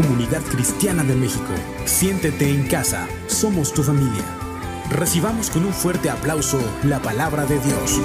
comunidad 0.00 0.40
cristiana 0.44 1.04
de 1.04 1.14
México. 1.14 1.52
Siéntete 1.84 2.48
en 2.48 2.66
casa, 2.68 3.06
somos 3.26 3.74
tu 3.74 3.82
familia. 3.82 4.24
Recibamos 4.88 5.50
con 5.50 5.66
un 5.66 5.74
fuerte 5.74 6.08
aplauso 6.08 6.58
la 6.84 7.00
palabra 7.00 7.44
de 7.44 7.58
Dios. 7.58 8.00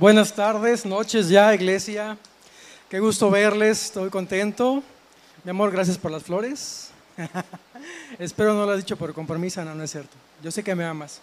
Buenas 0.00 0.34
tardes, 0.34 0.84
noches 0.84 1.28
ya, 1.28 1.54
iglesia. 1.54 2.18
Qué 2.88 2.98
gusto 2.98 3.30
verles, 3.30 3.84
estoy 3.84 4.10
contento. 4.10 4.82
Mi 5.44 5.50
amor, 5.50 5.70
gracias 5.70 5.98
por 5.98 6.10
las 6.10 6.24
flores. 6.24 6.88
Espero 8.18 8.54
no 8.54 8.66
lo 8.66 8.72
has 8.72 8.78
dicho 8.78 8.96
por 8.96 9.14
compromiso, 9.14 9.64
no, 9.64 9.72
no 9.72 9.84
es 9.84 9.92
cierto. 9.92 10.16
Yo 10.42 10.50
sé 10.50 10.64
que 10.64 10.74
me 10.74 10.84
amas. 10.84 11.20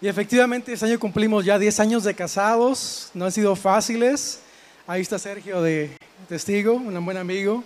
Y 0.00 0.08
efectivamente, 0.08 0.72
este 0.72 0.86
año 0.86 0.98
cumplimos 0.98 1.44
ya 1.44 1.60
10 1.60 1.78
años 1.78 2.02
de 2.02 2.12
casados, 2.12 3.10
no 3.14 3.26
han 3.26 3.32
sido 3.32 3.54
fáciles. 3.54 4.40
Ahí 4.86 5.00
está 5.00 5.18
Sergio 5.18 5.62
de 5.62 5.96
testigo, 6.28 6.74
un 6.74 7.04
buen 7.06 7.16
amigo. 7.16 7.64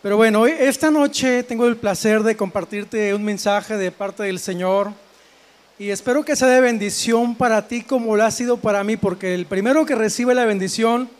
Pero 0.00 0.16
bueno, 0.16 0.46
esta 0.46 0.90
noche 0.90 1.42
tengo 1.42 1.66
el 1.66 1.76
placer 1.76 2.22
de 2.22 2.34
compartirte 2.34 3.12
un 3.12 3.22
mensaje 3.22 3.76
de 3.76 3.92
parte 3.92 4.22
del 4.22 4.38
Señor 4.38 4.92
y 5.78 5.90
espero 5.90 6.24
que 6.24 6.34
sea 6.34 6.48
de 6.48 6.62
bendición 6.62 7.34
para 7.34 7.68
ti 7.68 7.82
como 7.82 8.16
lo 8.16 8.24
ha 8.24 8.30
sido 8.30 8.56
para 8.56 8.82
mí, 8.82 8.96
porque 8.96 9.34
el 9.34 9.44
primero 9.44 9.84
que 9.84 9.94
recibe 9.94 10.34
la 10.34 10.46
bendición 10.46 11.10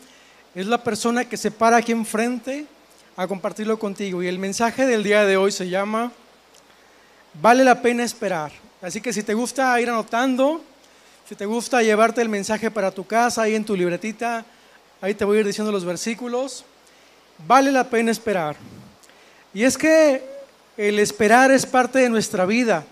es 0.55 0.65
la 0.65 0.83
persona 0.83 1.25
que 1.25 1.37
se 1.37 1.51
para 1.51 1.77
aquí 1.77 1.91
enfrente 1.91 2.65
a 3.15 3.27
compartirlo 3.27 3.77
contigo. 3.77 4.23
Y 4.23 4.27
el 4.27 4.39
mensaje 4.39 4.87
del 4.87 5.03
día 5.03 5.25
de 5.25 5.37
hoy 5.37 5.51
se 5.51 5.69
llama, 5.69 6.11
vale 7.39 7.63
la 7.63 7.83
pena 7.83 8.03
esperar. 8.03 8.51
Así 8.81 8.99
que 8.99 9.13
si 9.13 9.21
te 9.21 9.35
gusta 9.35 9.79
ir 9.79 9.89
anotando, 9.89 10.63
si 11.29 11.35
te 11.35 11.45
gusta 11.45 11.83
llevarte 11.83 12.23
el 12.23 12.29
mensaje 12.29 12.71
para 12.71 12.89
tu 12.89 13.05
casa, 13.05 13.43
ahí 13.43 13.53
en 13.53 13.63
tu 13.63 13.75
libretita, 13.75 14.43
ahí 15.01 15.13
te 15.13 15.25
voy 15.25 15.37
a 15.37 15.39
ir 15.41 15.47
diciendo 15.47 15.71
los 15.71 15.85
versículos, 15.85 16.65
vale 17.47 17.71
la 17.71 17.89
pena 17.89 18.11
esperar. 18.11 18.55
Y 19.53 19.63
es 19.63 19.77
que 19.77 20.23
el 20.77 20.99
esperar 20.99 21.51
es 21.51 21.65
parte 21.65 21.99
de 21.99 22.09
nuestra 22.09 22.45
vida 22.45 22.85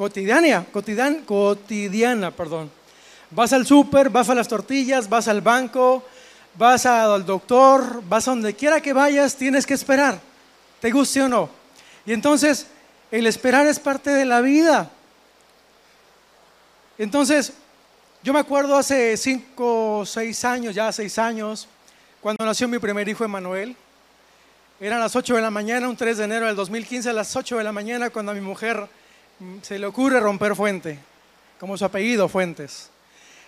cotidiana, 0.00 0.64
cotidiana, 0.72 1.18
cotidiana, 1.26 2.30
perdón. 2.30 2.70
Vas 3.30 3.52
al 3.52 3.66
súper, 3.66 4.08
vas 4.08 4.30
a 4.30 4.34
las 4.34 4.48
tortillas, 4.48 5.06
vas 5.06 5.28
al 5.28 5.42
banco, 5.42 6.02
vas 6.56 6.86
al 6.86 7.26
doctor, 7.26 8.02
vas 8.08 8.26
a 8.26 8.30
donde 8.30 8.54
quiera 8.54 8.80
que 8.80 8.94
vayas, 8.94 9.36
tienes 9.36 9.66
que 9.66 9.74
esperar, 9.74 10.18
te 10.80 10.90
guste 10.90 11.20
o 11.20 11.28
no. 11.28 11.50
Y 12.06 12.14
entonces, 12.14 12.66
el 13.10 13.26
esperar 13.26 13.66
es 13.66 13.78
parte 13.78 14.08
de 14.08 14.24
la 14.24 14.40
vida. 14.40 14.90
Entonces, 16.96 17.52
yo 18.22 18.34
me 18.34 18.40
acuerdo 18.40 18.76
hace 18.76 19.16
cinco, 19.16 20.04
seis 20.04 20.44
años, 20.44 20.74
ya 20.74 20.92
seis 20.92 21.18
años, 21.18 21.66
cuando 22.20 22.44
nació 22.44 22.68
mi 22.68 22.78
primer 22.78 23.08
hijo 23.08 23.24
Emanuel. 23.24 23.74
Eran 24.78 25.00
las 25.00 25.16
8 25.16 25.36
de 25.36 25.42
la 25.42 25.50
mañana, 25.50 25.88
un 25.88 25.96
3 25.96 26.18
de 26.18 26.24
enero 26.24 26.46
del 26.46 26.56
2015, 26.56 27.10
a 27.10 27.12
las 27.12 27.34
8 27.34 27.58
de 27.58 27.64
la 27.64 27.72
mañana, 27.72 28.10
cuando 28.10 28.32
a 28.32 28.34
mi 28.34 28.40
mujer 28.40 28.86
mm, 29.38 29.56
se 29.62 29.78
le 29.78 29.86
ocurre 29.86 30.20
romper 30.20 30.54
fuente, 30.54 30.98
como 31.58 31.76
su 31.76 31.84
apellido, 31.84 32.28
Fuentes. 32.28 32.90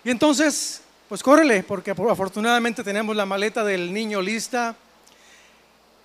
Y 0.04 0.10
entonces, 0.10 0.82
pues 1.08 1.22
córrele, 1.22 1.62
porque 1.62 1.90
afortunadamente 1.90 2.82
tenemos 2.82 3.14
la 3.16 3.24
maleta 3.24 3.64
del 3.64 3.92
niño 3.92 4.20
lista. 4.20 4.74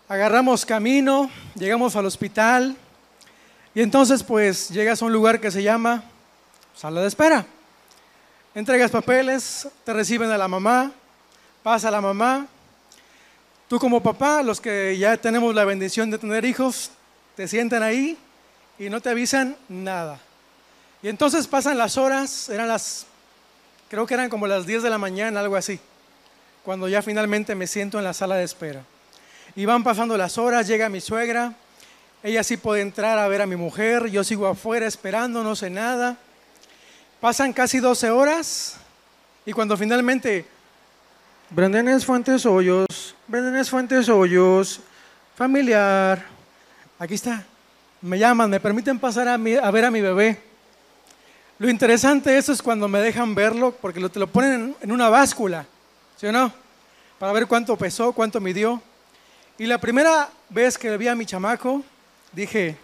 Agarramos 0.07 0.65
camino, 0.65 1.29
llegamos 1.55 1.95
al 1.95 2.05
hospital, 2.05 2.75
y 3.75 3.81
entonces 3.81 4.23
pues 4.23 4.69
llegas 4.69 5.01
a 5.01 5.05
un 5.05 5.13
lugar 5.13 5.39
que 5.39 5.51
se 5.51 5.63
llama 5.63 6.03
sala 6.75 7.01
de 7.01 7.07
espera. 7.07 7.45
Entregas 8.57 8.89
papeles, 8.89 9.67
te 9.83 9.93
reciben 9.93 10.31
a 10.31 10.37
la 10.37 10.47
mamá, 10.47 10.91
pasa 11.61 11.89
a 11.89 11.91
la 11.91 12.01
mamá. 12.01 12.47
Tú 13.67 13.77
como 13.77 14.01
papá, 14.01 14.41
los 14.41 14.59
que 14.59 14.97
ya 14.97 15.15
tenemos 15.15 15.53
la 15.53 15.63
bendición 15.63 16.09
de 16.09 16.17
tener 16.17 16.43
hijos, 16.43 16.89
te 17.35 17.47
sientan 17.47 17.83
ahí 17.83 18.17
y 18.79 18.89
no 18.89 18.99
te 18.99 19.11
avisan 19.11 19.55
nada. 19.69 20.19
Y 21.03 21.07
entonces 21.07 21.45
pasan 21.45 21.77
las 21.77 21.99
horas, 21.99 22.49
eran 22.49 22.67
las, 22.67 23.05
creo 23.89 24.07
que 24.07 24.15
eran 24.15 24.27
como 24.27 24.47
las 24.47 24.65
10 24.65 24.81
de 24.81 24.89
la 24.89 24.97
mañana, 24.97 25.39
algo 25.41 25.55
así, 25.55 25.79
cuando 26.65 26.87
ya 26.87 27.03
finalmente 27.03 27.53
me 27.53 27.67
siento 27.67 27.99
en 27.99 28.05
la 28.05 28.13
sala 28.15 28.37
de 28.37 28.43
espera. 28.43 28.81
Y 29.55 29.65
van 29.65 29.83
pasando 29.83 30.17
las 30.17 30.39
horas, 30.39 30.65
llega 30.65 30.89
mi 30.89 30.99
suegra, 30.99 31.53
ella 32.23 32.43
sí 32.43 32.57
puede 32.57 32.81
entrar 32.81 33.19
a 33.19 33.27
ver 33.27 33.43
a 33.43 33.45
mi 33.45 33.55
mujer, 33.55 34.07
yo 34.07 34.23
sigo 34.23 34.47
afuera 34.47 34.87
esperando, 34.87 35.43
no 35.43 35.55
sé 35.55 35.69
nada. 35.69 36.17
Pasan 37.19 37.51
casi 37.51 37.79
12 37.79 38.11
horas 38.11 38.75
y 39.43 39.51
cuando 39.51 39.75
finalmente 39.75 40.45
Brendan 41.49 41.99
Fuentes 41.99 42.45
Hoyos, 42.45 43.15
Brendan 43.27 43.65
Fuentes 43.65 44.07
Hoyos, 44.07 44.79
familiar, 45.35 46.23
aquí 46.99 47.15
está, 47.15 47.43
me 48.03 48.19
llaman, 48.19 48.51
me 48.51 48.59
permiten 48.59 48.99
pasar 48.99 49.27
a, 49.27 49.37
ver 49.37 49.85
a 49.85 49.89
mi 49.89 49.99
bebé. 49.99 50.39
Lo 51.57 51.67
interesante 51.67 52.29
de 52.29 52.37
eso 52.37 52.53
es 52.53 52.61
cuando 52.61 52.87
me 52.87 52.99
dejan 52.99 53.33
verlo, 53.33 53.71
porque 53.71 53.99
te 54.09 54.19
lo 54.19 54.27
ponen 54.27 54.75
en 54.79 54.91
una 54.91 55.09
báscula, 55.09 55.65
¿sí 56.17 56.27
o 56.27 56.31
no? 56.31 56.53
Para 57.17 57.31
ver 57.31 57.47
cuánto 57.47 57.75
pesó, 57.75 58.11
cuánto 58.11 58.39
midió. 58.39 58.79
Y 59.57 59.65
la 59.65 59.79
primera 59.79 60.29
vez 60.49 60.77
que 60.77 60.95
vi 60.97 61.07
a 61.07 61.15
mi 61.15 61.25
chamaco, 61.25 61.83
dije, 62.31 62.77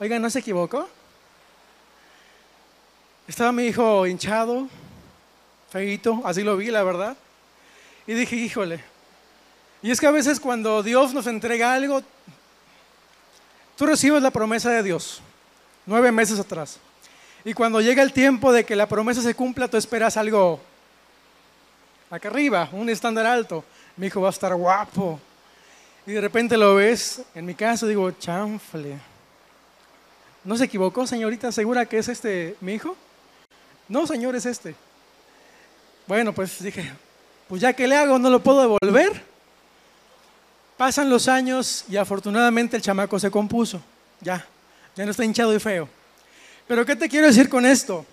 oiga, 0.00 0.18
¿no 0.18 0.28
se 0.28 0.40
equivocó? 0.40 0.88
Estaba 3.28 3.52
mi 3.52 3.64
hijo 3.64 4.06
hinchado, 4.06 4.68
feito, 5.70 6.22
así 6.24 6.42
lo 6.42 6.56
vi, 6.56 6.70
la 6.70 6.82
verdad. 6.82 7.16
Y 8.06 8.14
dije, 8.14 8.36
híjole. 8.36 8.82
Y 9.82 9.90
es 9.90 10.00
que 10.00 10.06
a 10.06 10.12
veces 10.12 10.40
cuando 10.40 10.82
Dios 10.82 11.12
nos 11.12 11.26
entrega 11.26 11.74
algo, 11.74 12.02
tú 13.76 13.86
recibes 13.86 14.22
la 14.22 14.30
promesa 14.30 14.70
de 14.70 14.82
Dios, 14.82 15.20
nueve 15.86 16.12
meses 16.12 16.38
atrás. 16.38 16.78
Y 17.44 17.52
cuando 17.52 17.80
llega 17.80 18.02
el 18.02 18.12
tiempo 18.12 18.52
de 18.52 18.64
que 18.64 18.76
la 18.76 18.86
promesa 18.86 19.22
se 19.22 19.34
cumpla, 19.34 19.68
tú 19.68 19.76
esperas 19.76 20.16
algo 20.16 20.60
acá 22.10 22.28
arriba, 22.28 22.68
un 22.72 22.88
estándar 22.88 23.26
alto. 23.26 23.64
Mi 23.96 24.06
hijo 24.06 24.20
va 24.20 24.28
a 24.28 24.30
estar 24.30 24.54
guapo, 24.54 25.20
y 26.06 26.12
de 26.12 26.20
repente 26.20 26.56
lo 26.56 26.76
ves, 26.76 27.22
en 27.34 27.44
mi 27.44 27.54
caso 27.54 27.86
digo, 27.86 28.10
chanfle. 28.12 28.96
¿No 30.44 30.56
se 30.56 30.64
equivocó, 30.64 31.04
señorita? 31.04 31.50
¿Segura 31.50 31.84
que 31.86 31.98
es 31.98 32.08
este 32.08 32.56
mi 32.60 32.74
hijo? 32.74 32.96
No, 33.88 34.06
señor, 34.06 34.34
es 34.34 34.46
este. 34.46 34.74
Bueno, 36.06 36.32
pues 36.32 36.62
dije, 36.62 36.92
pues 37.48 37.60
ya 37.60 37.72
que 37.72 37.86
le 37.86 37.96
hago, 37.96 38.18
no 38.18 38.30
lo 38.30 38.42
puedo 38.42 38.60
devolver. 38.60 39.22
Pasan 40.76 41.08
los 41.08 41.28
años 41.28 41.84
y 41.88 41.96
afortunadamente 41.96 42.76
el 42.76 42.82
chamaco 42.82 43.18
se 43.18 43.30
compuso. 43.30 43.80
Ya, 44.20 44.44
ya 44.94 45.04
no 45.04 45.10
está 45.10 45.24
hinchado 45.24 45.54
y 45.54 45.58
feo. 45.58 45.88
Pero 46.66 46.84
¿qué 46.84 46.96
te 46.96 47.08
quiero 47.08 47.26
decir 47.26 47.48
con 47.48 47.64
esto? 47.64 48.04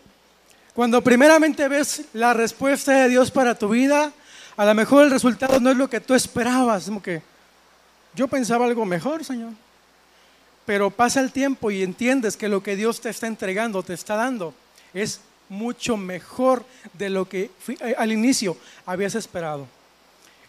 Cuando 0.74 1.04
primeramente 1.04 1.68
ves 1.68 2.04
la 2.14 2.34
respuesta 2.34 2.92
de 2.94 3.10
Dios 3.10 3.32
para 3.32 3.56
tu 3.56 3.70
vida, 3.70 4.12
a 4.56 4.66
lo 4.66 4.74
mejor 4.74 5.04
el 5.04 5.12
resultado 5.12 5.60
no 5.60 5.72
es 5.72 5.78
lo 5.78 5.90
que 5.90 6.00
tú 6.00 6.14
esperabas. 6.14 6.86
Como 6.86 7.02
que, 7.02 7.22
yo 8.16 8.28
pensaba 8.28 8.66
algo 8.66 8.86
mejor, 8.86 9.24
Señor. 9.24 9.54
Pero 10.66 10.90
pasa 10.90 11.20
el 11.20 11.32
tiempo 11.32 11.70
y 11.72 11.84
entiendes 11.84 12.38
que 12.38 12.48
lo 12.48 12.64
que 12.64 12.76
Dios 12.76 13.02
te 13.02 13.10
está 13.10 13.28
entregando, 13.28 13.84
te 13.84 13.94
está 13.94 14.16
dando, 14.16 14.54
es 14.94 15.20
mucho 15.54 15.96
mejor 15.96 16.66
de 16.94 17.10
lo 17.10 17.30
que 17.30 17.52
eh, 17.68 17.96
al 17.98 18.12
inicio 18.12 18.58
habías 18.86 19.16
esperado. 19.16 19.68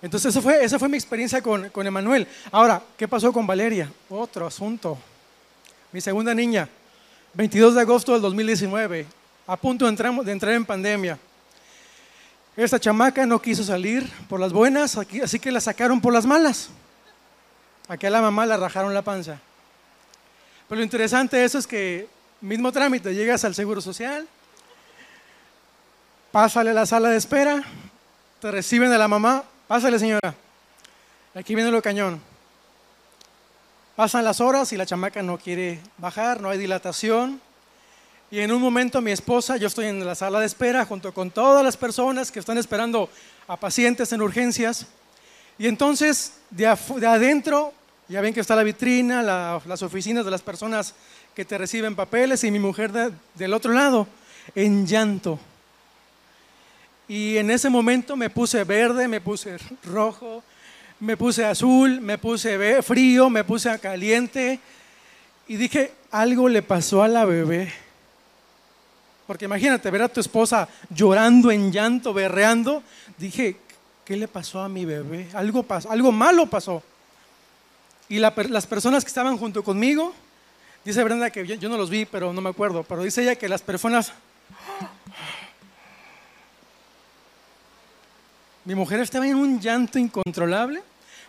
Entonces, 0.02 0.30
eso 0.30 0.42
fue, 0.42 0.64
esa 0.64 0.78
fue 0.78 0.88
mi 0.88 0.96
experiencia 0.96 1.40
con, 1.40 1.70
con 1.70 1.86
Emanuel. 1.86 2.26
Ahora, 2.50 2.82
¿qué 2.96 3.06
pasó 3.06 3.32
con 3.32 3.46
Valeria? 3.46 3.90
Otro 4.10 4.46
asunto. 4.46 4.98
Mi 5.92 6.00
segunda 6.00 6.34
niña, 6.34 6.68
22 7.34 7.74
de 7.74 7.80
agosto 7.80 8.12
del 8.12 8.22
2019, 8.22 9.06
a 9.46 9.56
punto 9.56 9.84
de 9.84 9.90
entrar, 9.90 10.12
de 10.12 10.32
entrar 10.32 10.52
en 10.54 10.64
pandemia. 10.64 11.18
Esta 12.56 12.78
chamaca 12.78 13.26
no 13.26 13.40
quiso 13.40 13.64
salir 13.64 14.08
por 14.28 14.40
las 14.40 14.52
buenas, 14.52 14.96
así 14.96 15.38
que 15.38 15.50
la 15.50 15.60
sacaron 15.60 16.00
por 16.00 16.12
las 16.12 16.26
malas. 16.26 16.70
Aquí 17.88 18.06
a 18.06 18.10
la 18.10 18.22
mamá 18.22 18.46
la 18.46 18.56
rajaron 18.56 18.94
la 18.94 19.02
panza. 19.02 19.38
Pero 20.68 20.78
lo 20.78 20.84
interesante 20.84 21.36
de 21.36 21.44
eso 21.44 21.58
es 21.58 21.66
que, 21.66 22.08
mismo 22.40 22.72
trámite, 22.72 23.14
llegas 23.14 23.44
al 23.44 23.54
Seguro 23.54 23.80
Social, 23.80 24.26
pásale 26.34 26.70
a 26.70 26.74
la 26.74 26.84
sala 26.84 27.10
de 27.10 27.16
espera, 27.16 27.62
te 28.40 28.50
reciben 28.50 28.90
de 28.90 28.98
la 28.98 29.06
mamá, 29.06 29.44
pásale 29.68 30.00
señora, 30.00 30.34
aquí 31.32 31.54
viene 31.54 31.70
lo 31.70 31.80
cañón. 31.80 32.20
Pasan 33.94 34.24
las 34.24 34.40
horas 34.40 34.72
y 34.72 34.76
la 34.76 34.84
chamaca 34.84 35.22
no 35.22 35.38
quiere 35.38 35.78
bajar, 35.96 36.40
no 36.40 36.50
hay 36.50 36.58
dilatación. 36.58 37.40
Y 38.32 38.40
en 38.40 38.50
un 38.50 38.60
momento 38.60 39.00
mi 39.00 39.12
esposa, 39.12 39.58
yo 39.58 39.68
estoy 39.68 39.86
en 39.86 40.04
la 40.04 40.16
sala 40.16 40.40
de 40.40 40.46
espera 40.46 40.84
junto 40.84 41.14
con 41.14 41.30
todas 41.30 41.62
las 41.62 41.76
personas 41.76 42.32
que 42.32 42.40
están 42.40 42.58
esperando 42.58 43.08
a 43.46 43.56
pacientes 43.56 44.12
en 44.12 44.20
urgencias. 44.20 44.88
Y 45.56 45.68
entonces, 45.68 46.32
de, 46.50 46.66
adentro, 46.66 47.72
ya 48.08 48.20
ven 48.20 48.34
que 48.34 48.40
está 48.40 48.56
la 48.56 48.64
vitrina, 48.64 49.22
las 49.22 49.82
oficinas 49.82 50.24
de 50.24 50.32
las 50.32 50.42
personas 50.42 50.96
que 51.32 51.44
te 51.44 51.56
reciben 51.58 51.94
papeles 51.94 52.42
y 52.42 52.50
mi 52.50 52.58
mujer 52.58 52.90
del 52.90 53.54
otro 53.54 53.72
lado, 53.72 54.08
en 54.56 54.84
llanto. 54.84 55.38
Y 57.08 57.36
en 57.36 57.50
ese 57.50 57.68
momento 57.68 58.16
me 58.16 58.30
puse 58.30 58.64
verde, 58.64 59.08
me 59.08 59.20
puse 59.20 59.58
rojo, 59.84 60.42
me 61.00 61.16
puse 61.16 61.44
azul, 61.44 62.00
me 62.00 62.16
puse 62.16 62.82
frío, 62.82 63.28
me 63.28 63.44
puse 63.44 63.78
caliente. 63.78 64.58
Y 65.46 65.56
dije, 65.56 65.92
algo 66.10 66.48
le 66.48 66.62
pasó 66.62 67.02
a 67.02 67.08
la 67.08 67.24
bebé. 67.24 67.72
Porque 69.26 69.46
imagínate 69.46 69.90
ver 69.90 70.02
a 70.02 70.08
tu 70.08 70.20
esposa 70.20 70.68
llorando 70.90 71.50
en 71.50 71.72
llanto, 71.72 72.14
berreando. 72.14 72.82
Dije, 73.18 73.56
¿qué 74.04 74.16
le 74.16 74.28
pasó 74.28 74.60
a 74.60 74.68
mi 74.68 74.84
bebé? 74.84 75.28
Algo, 75.34 75.62
pasó, 75.62 75.90
algo 75.90 76.12
malo 76.12 76.46
pasó. 76.46 76.82
Y 78.08 78.18
las 78.18 78.66
personas 78.66 79.02
que 79.02 79.08
estaban 79.08 79.38
junto 79.38 79.64
conmigo, 79.64 80.12
dice 80.84 81.02
Brenda 81.02 81.30
que 81.30 81.46
yo, 81.46 81.68
no 81.68 81.78
los 81.78 81.88
vi, 81.88 82.04
pero 82.04 82.32
no 82.32 82.40
me 82.40 82.50
acuerdo, 82.50 82.82
pero 82.82 83.02
dice 83.02 83.22
ella 83.22 83.36
que 83.36 83.48
las 83.48 83.62
personas... 83.62 84.12
Mi 88.64 88.74
mujer 88.74 89.00
estaba 89.00 89.26
en 89.26 89.36
un 89.36 89.60
llanto 89.60 89.98
incontrolable. 89.98 90.82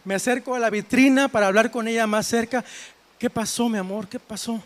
Me 0.06 0.16
acerco 0.16 0.56
a 0.56 0.60
la 0.60 0.70
vitrina 0.70 1.28
para 1.28 1.48
hablar 1.48 1.70
con 1.70 1.86
ella 1.88 2.08
más 2.08 2.28
cerca. 2.28 2.64
¿Qué 3.20 3.30
pasó, 3.30 3.68
mi 3.68 3.78
amor? 3.78 4.08
¿Qué 4.08 4.20
pasó? 4.20 4.62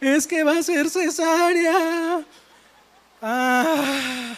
Es 0.00 0.26
que 0.26 0.42
va 0.42 0.58
a 0.58 0.62
ser 0.62 0.90
cesárea. 0.90 2.22
Ah. 3.20 4.34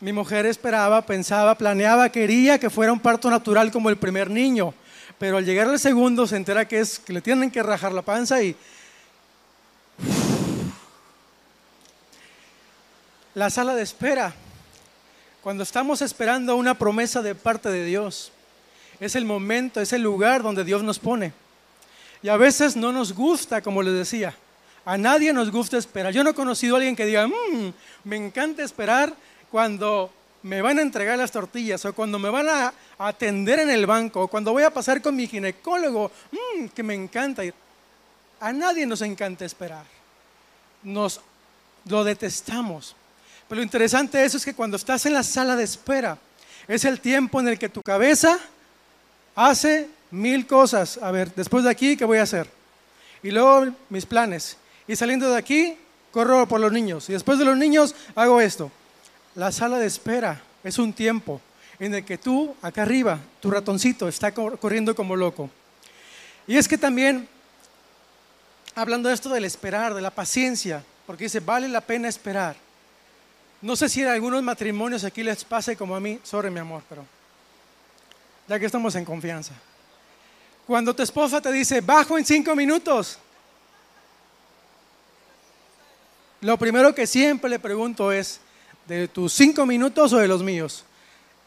Mi 0.00 0.12
mujer 0.12 0.44
esperaba, 0.44 1.06
pensaba, 1.06 1.54
planeaba, 1.54 2.10
quería 2.10 2.58
que 2.58 2.68
fuera 2.68 2.92
un 2.92 3.00
parto 3.00 3.30
natural 3.30 3.70
como 3.70 3.88
el 3.88 3.96
primer 3.96 4.28
niño. 4.28 4.74
Pero 5.18 5.38
al 5.38 5.46
llegar 5.46 5.68
al 5.68 5.78
segundo 5.78 6.26
se 6.26 6.36
entera 6.36 6.68
que 6.68 6.80
es 6.80 6.98
que 6.98 7.14
le 7.14 7.22
tienen 7.22 7.50
que 7.50 7.62
rajar 7.62 7.92
la 7.92 8.02
panza 8.02 8.42
y 8.42 8.54
la 13.34 13.48
sala 13.48 13.74
de 13.74 13.82
espera. 13.82 14.34
Cuando 15.42 15.62
estamos 15.62 16.02
esperando 16.02 16.54
una 16.56 16.74
promesa 16.74 17.22
de 17.22 17.34
parte 17.34 17.70
de 17.70 17.84
Dios, 17.84 18.30
es 19.00 19.16
el 19.16 19.24
momento, 19.24 19.80
es 19.80 19.92
el 19.94 20.02
lugar 20.02 20.42
donde 20.42 20.64
Dios 20.64 20.82
nos 20.82 20.98
pone. 20.98 21.32
Y 22.22 22.28
a 22.28 22.36
veces 22.36 22.76
no 22.76 22.92
nos 22.92 23.14
gusta, 23.14 23.62
como 23.62 23.82
les 23.82 23.94
decía. 23.94 24.34
A 24.84 24.98
nadie 24.98 25.32
nos 25.32 25.50
gusta 25.50 25.78
esperar. 25.78 26.12
Yo 26.12 26.22
no 26.22 26.30
he 26.30 26.34
conocido 26.34 26.74
a 26.74 26.78
alguien 26.78 26.94
que 26.94 27.06
diga, 27.06 27.26
mmm, 27.26 27.72
me 28.04 28.16
encanta 28.16 28.62
esperar 28.62 29.14
cuando 29.50 30.12
me 30.42 30.60
van 30.60 30.78
a 30.78 30.82
entregar 30.82 31.18
las 31.18 31.32
tortillas 31.32 31.84
o 31.86 31.94
cuando 31.94 32.18
me 32.18 32.28
van 32.28 32.48
a 32.48 32.74
atender 32.98 33.60
en 33.60 33.70
el 33.70 33.86
banco 33.86 34.22
o 34.22 34.28
cuando 34.28 34.52
voy 34.52 34.64
a 34.64 34.72
pasar 34.72 35.00
con 35.00 35.16
mi 35.16 35.26
ginecólogo, 35.26 36.10
mmm, 36.32 36.66
que 36.66 36.82
me 36.82 36.94
encanta. 36.94 37.42
A 38.40 38.52
nadie 38.52 38.84
nos 38.86 39.00
encanta 39.00 39.46
esperar. 39.46 39.84
Nos 40.82 41.22
lo 41.86 42.04
detestamos. 42.04 42.94
Pero 43.50 43.58
lo 43.58 43.64
interesante 43.64 44.16
de 44.16 44.24
eso 44.24 44.36
es 44.36 44.44
que 44.44 44.54
cuando 44.54 44.76
estás 44.76 45.04
en 45.06 45.12
la 45.12 45.24
sala 45.24 45.56
de 45.56 45.64
espera, 45.64 46.16
es 46.68 46.84
el 46.84 47.00
tiempo 47.00 47.40
en 47.40 47.48
el 47.48 47.58
que 47.58 47.68
tu 47.68 47.82
cabeza 47.82 48.38
hace 49.34 49.88
mil 50.12 50.46
cosas. 50.46 51.00
A 51.02 51.10
ver, 51.10 51.34
después 51.34 51.64
de 51.64 51.70
aquí, 51.70 51.96
¿qué 51.96 52.04
voy 52.04 52.18
a 52.18 52.22
hacer? 52.22 52.48
Y 53.24 53.32
luego 53.32 53.66
mis 53.88 54.06
planes. 54.06 54.56
Y 54.86 54.94
saliendo 54.94 55.28
de 55.28 55.36
aquí, 55.36 55.76
corro 56.12 56.46
por 56.46 56.60
los 56.60 56.70
niños. 56.70 57.08
Y 57.10 57.12
después 57.12 57.40
de 57.40 57.44
los 57.44 57.56
niños, 57.56 57.96
hago 58.14 58.40
esto. 58.40 58.70
La 59.34 59.50
sala 59.50 59.80
de 59.80 59.86
espera 59.88 60.40
es 60.62 60.78
un 60.78 60.92
tiempo 60.92 61.40
en 61.80 61.92
el 61.92 62.04
que 62.04 62.18
tú, 62.18 62.54
acá 62.62 62.82
arriba, 62.82 63.18
tu 63.40 63.50
ratoncito 63.50 64.06
está 64.06 64.30
corriendo 64.30 64.94
como 64.94 65.16
loco. 65.16 65.50
Y 66.46 66.56
es 66.56 66.68
que 66.68 66.78
también, 66.78 67.28
hablando 68.76 69.08
de 69.08 69.16
esto 69.16 69.28
del 69.28 69.44
esperar, 69.44 69.92
de 69.92 70.02
la 70.02 70.12
paciencia, 70.12 70.84
porque 71.04 71.24
dice, 71.24 71.40
vale 71.40 71.66
la 71.68 71.80
pena 71.80 72.08
esperar. 72.08 72.69
No 73.62 73.76
sé 73.76 73.88
si 73.88 74.02
en 74.02 74.08
algunos 74.08 74.42
matrimonios 74.42 75.04
aquí 75.04 75.22
les 75.22 75.44
pase 75.44 75.76
como 75.76 75.94
a 75.94 76.00
mí, 76.00 76.18
sorry 76.22 76.50
mi 76.50 76.60
amor, 76.60 76.82
pero 76.88 77.04
ya 78.48 78.58
que 78.58 78.66
estamos 78.66 78.94
en 78.94 79.04
confianza. 79.04 79.52
Cuando 80.66 80.94
tu 80.94 81.02
esposa 81.02 81.40
te 81.40 81.52
dice, 81.52 81.80
bajo 81.80 82.16
en 82.16 82.24
cinco 82.24 82.54
minutos, 82.56 83.18
lo 86.40 86.56
primero 86.56 86.94
que 86.94 87.06
siempre 87.06 87.50
le 87.50 87.58
pregunto 87.58 88.10
es, 88.12 88.40
¿De 88.90 89.06
tus 89.06 89.32
cinco 89.32 89.64
minutos 89.66 90.12
o 90.12 90.16
de 90.16 90.26
los 90.26 90.42
míos? 90.42 90.82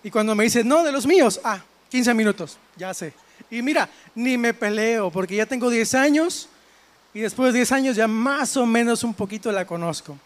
Y 0.02 0.10
cuando 0.10 0.34
me 0.34 0.46
dice, 0.46 0.64
no, 0.64 0.82
de 0.82 0.94
los 0.94 1.06
míos, 1.06 1.42
ah, 1.44 1.62
15 1.90 2.14
minutos, 2.14 2.58
ya 2.78 2.94
sé. 2.94 3.14
Y 3.52 3.62
mira, 3.62 3.90
ni 4.16 4.38
me 4.38 4.54
peleo 4.54 5.12
porque 5.12 5.36
ya 5.36 5.46
tengo 5.46 5.70
10 5.70 5.94
años 5.96 6.48
y 7.14 7.20
después 7.20 7.52
de 7.52 7.60
10 7.60 7.72
años 7.74 7.96
ya 7.98 8.08
más 8.08 8.56
o 8.56 8.66
menos 8.66 9.04
un 9.04 9.14
poquito 9.14 9.52
la 9.52 9.68
conozco. 9.68 10.18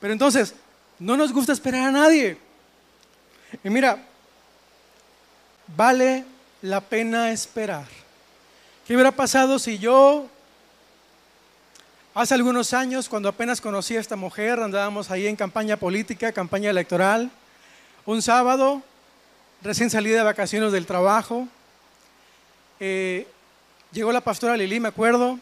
Pero 0.00 0.12
entonces, 0.12 0.54
no 0.98 1.16
nos 1.16 1.32
gusta 1.32 1.52
esperar 1.52 1.88
a 1.88 1.92
nadie. 1.92 2.36
Y 3.62 3.70
mira, 3.70 4.04
vale 5.76 6.24
la 6.62 6.80
pena 6.80 7.30
esperar. 7.30 7.86
¿Qué 8.86 8.94
hubiera 8.94 9.12
pasado 9.12 9.58
si 9.58 9.78
yo 9.78 10.28
Hace 12.14 12.34
algunos 12.34 12.74
años, 12.74 13.08
cuando 13.08 13.30
apenas 13.30 13.62
conocí 13.62 13.96
a 13.96 14.00
esta 14.00 14.16
mujer, 14.16 14.60
andábamos 14.60 15.10
ahí 15.10 15.26
en 15.26 15.34
campaña 15.34 15.78
política, 15.78 16.30
campaña 16.30 16.68
electoral. 16.68 17.30
Un 18.04 18.20
sábado, 18.20 18.82
recién 19.62 19.88
salí 19.88 20.10
de 20.10 20.22
vacaciones 20.22 20.72
del 20.72 20.84
trabajo, 20.84 21.48
eh, 22.80 23.26
llegó 23.92 24.12
la 24.12 24.20
pastora 24.20 24.58
Lili, 24.58 24.78
me 24.78 24.88
acuerdo, 24.88 25.38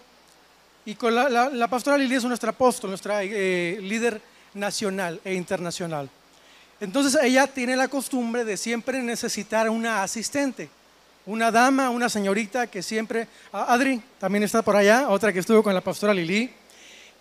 y 0.85 0.95
con 0.95 1.13
la, 1.13 1.69
pastora 1.69 1.99
Lili 1.99 2.15
es 2.15 2.25
nuestra 2.25 2.51
apóstol, 2.51 2.91
nuestra 2.91 3.25
eh, 3.25 3.79
líder 3.81 4.23
nacional 4.55 5.21
e 5.25 5.35
internacional. 5.35 6.09
Entonces 6.81 7.21
ella 7.23 7.47
tiene 7.47 7.77
la 7.77 7.89
costumbre 7.89 8.45
de 8.45 8.57
siempre 8.57 9.03
necesitar 9.03 9.69
una 9.69 10.03
asistente, 10.03 10.71
una 11.27 11.51
dama, 11.51 11.91
una 11.91 12.09
señorita 12.09 12.67
que 12.67 12.83
siempre, 12.83 13.29
Adri 13.53 14.03
también 14.19 14.43
está 14.45 14.63
por 14.63 14.77
allá, 14.77 15.09
otra 15.09 15.33
que 15.33 15.41
estuvo 15.41 15.63
con 15.63 15.75
la 15.75 15.83
pastora 15.83 16.15
Lili. 16.15 16.51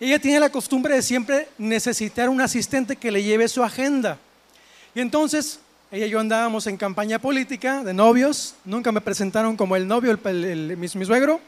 Ella 0.00 0.18
tiene 0.18 0.40
la 0.40 0.48
costumbre 0.48 0.94
de 0.94 1.02
siempre 1.02 1.48
necesitar 1.58 2.30
un 2.30 2.40
asistente 2.40 2.96
que 2.96 3.10
le 3.10 3.22
lleve 3.22 3.48
su 3.48 3.62
agenda. 3.62 4.18
Y 4.94 5.00
entonces, 5.00 5.60
ella 5.92 6.06
y 6.06 6.10
yo 6.10 6.20
andábamos 6.20 6.66
en 6.66 6.78
campaña 6.78 7.18
política 7.18 7.84
de 7.84 7.92
novios, 7.92 8.54
nunca 8.64 8.90
me 8.92 9.02
presentaron 9.02 9.58
como 9.58 9.76
el 9.76 9.86
novio, 9.86 10.18
el, 10.24 10.76
mi, 10.78 10.88
suegro, 10.88 11.38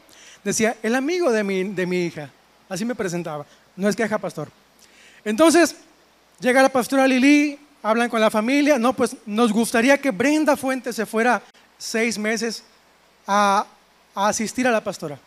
decía, 0.43 0.77
el 0.83 0.93
amigo 0.93 1.31
de 1.31 1.43
mi, 1.43 1.63
de 1.63 1.87
mi 1.87 2.05
hija, 2.05 2.29
así 2.69 2.85
me 2.85 2.93
presentaba, 2.93 3.43
no 3.75 3.89
es 3.89 3.95
queja, 3.95 4.19
pastor. 4.19 4.49
Entonces, 5.25 5.75
llega 6.39 6.61
la 6.61 6.69
pastora 6.69 7.07
Lili, 7.07 7.59
hablan 7.81 8.09
con 8.09 8.19
la 8.19 8.29
familia, 8.29 8.77
no, 8.77 8.93
pues 8.93 9.15
nos 9.25 9.51
gustaría 9.51 9.97
que 9.97 10.11
Brenda 10.11 10.55
Fuentes 10.55 10.95
se 10.95 11.05
fuera 11.05 11.41
seis 11.77 12.17
meses 12.17 12.63
a, 13.27 13.65
a 14.15 14.27
asistir 14.27 14.67
a 14.67 14.71
la 14.71 14.83
pastora, 14.83 15.17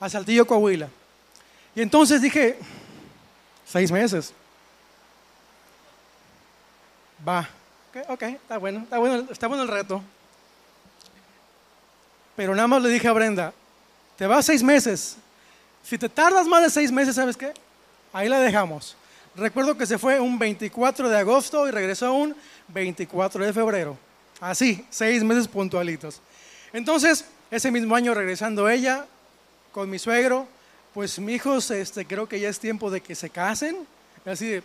a 0.00 0.08
Saltillo, 0.08 0.46
Coahuila. 0.46 0.88
Y 1.74 1.82
entonces 1.82 2.20
dije, 2.20 2.58
seis 3.66 3.90
meses. 3.90 4.32
Va, 7.26 7.48
ok, 8.08 8.22
está 8.22 8.58
bueno, 8.58 8.80
está 8.80 8.98
bueno, 8.98 9.26
está 9.30 9.46
bueno 9.46 9.62
el 9.62 9.68
reto. 9.68 10.02
Pero 12.34 12.54
nada 12.54 12.68
más 12.68 12.82
le 12.82 12.88
dije 12.88 13.08
a 13.08 13.12
Brenda, 13.12 13.52
te 14.16 14.26
vas 14.26 14.44
seis 14.44 14.62
meses. 14.62 15.16
Si 15.84 15.98
te 15.98 16.08
tardas 16.08 16.46
más 16.46 16.62
de 16.62 16.70
seis 16.70 16.90
meses, 16.90 17.14
¿sabes 17.14 17.36
qué? 17.36 17.52
Ahí 18.12 18.28
la 18.28 18.40
dejamos. 18.40 18.96
Recuerdo 19.34 19.76
que 19.78 19.86
se 19.86 19.98
fue 19.98 20.20
un 20.20 20.38
24 20.38 21.08
de 21.08 21.18
agosto 21.18 21.66
y 21.66 21.70
regresó 21.70 22.12
un 22.12 22.36
24 22.68 23.44
de 23.44 23.52
febrero. 23.52 23.98
Así, 24.40 24.84
seis 24.90 25.22
meses 25.24 25.48
puntualitos. 25.48 26.20
Entonces, 26.72 27.24
ese 27.50 27.70
mismo 27.70 27.94
año 27.94 28.12
regresando 28.12 28.68
ella 28.68 29.06
con 29.72 29.88
mi 29.88 29.98
suegro, 29.98 30.46
pues 30.92 31.18
mi 31.18 31.34
hijos, 31.34 31.70
este, 31.70 32.04
creo 32.04 32.28
que 32.28 32.40
ya 32.40 32.48
es 32.48 32.58
tiempo 32.58 32.90
de 32.90 33.00
que 33.00 33.14
se 33.14 33.30
casen. 33.30 33.86
Así 34.26 34.48
de, 34.48 34.62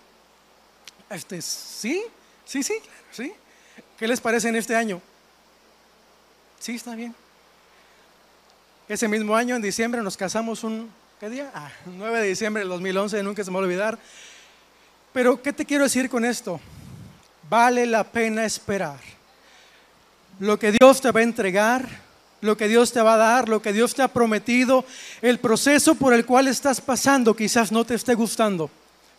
este, 1.09 1.41
sí, 1.41 2.03
sí, 2.45 2.63
sí, 2.63 2.73
sí. 3.11 3.33
¿Qué 3.97 4.07
les 4.07 4.19
parece 4.19 4.49
en 4.49 4.57
este 4.57 4.75
año? 4.75 5.01
Sí, 6.59 6.75
está 6.75 6.95
bien. 6.95 7.15
Ese 8.89 9.07
mismo 9.07 9.35
año, 9.35 9.55
en 9.55 9.61
diciembre, 9.61 10.01
nos 10.01 10.17
casamos 10.17 10.63
un, 10.63 10.89
¿qué 11.19 11.29
día? 11.29 11.51
Ah, 11.53 11.71
9 11.85 12.19
de 12.19 12.27
diciembre 12.27 12.61
del 12.61 12.69
2011, 12.69 13.23
nunca 13.23 13.43
se 13.43 13.51
me 13.51 13.55
va 13.55 13.61
a 13.61 13.63
olvidar. 13.63 13.99
Pero, 15.17 15.41
¿qué 15.41 15.51
te 15.51 15.65
quiero 15.65 15.83
decir 15.83 16.11
con 16.11 16.23
esto? 16.23 16.59
Vale 17.49 17.87
la 17.87 18.03
pena 18.03 18.45
esperar. 18.45 18.99
Lo 20.39 20.59
que 20.59 20.71
Dios 20.71 21.01
te 21.01 21.09
va 21.09 21.21
a 21.21 21.23
entregar 21.23 21.89
lo 22.41 22.55
que 22.55 22.67
Dios 22.67 22.93
te 22.93 23.01
va 23.01 23.15
a 23.15 23.17
dar, 23.17 23.49
lo 23.49 23.59
que 23.59 23.73
Dios 23.73 23.95
te 23.95 24.03
ha 24.03 24.09
prometido, 24.09 24.85
el 25.23 25.39
proceso 25.39 25.95
por 25.95 26.13
el 26.13 26.23
cual 26.23 26.47
estás 26.47 26.79
pasando 26.79 27.35
quizás 27.35 27.71
no 27.71 27.83
te 27.83 27.95
esté 27.95 28.13
gustando, 28.13 28.69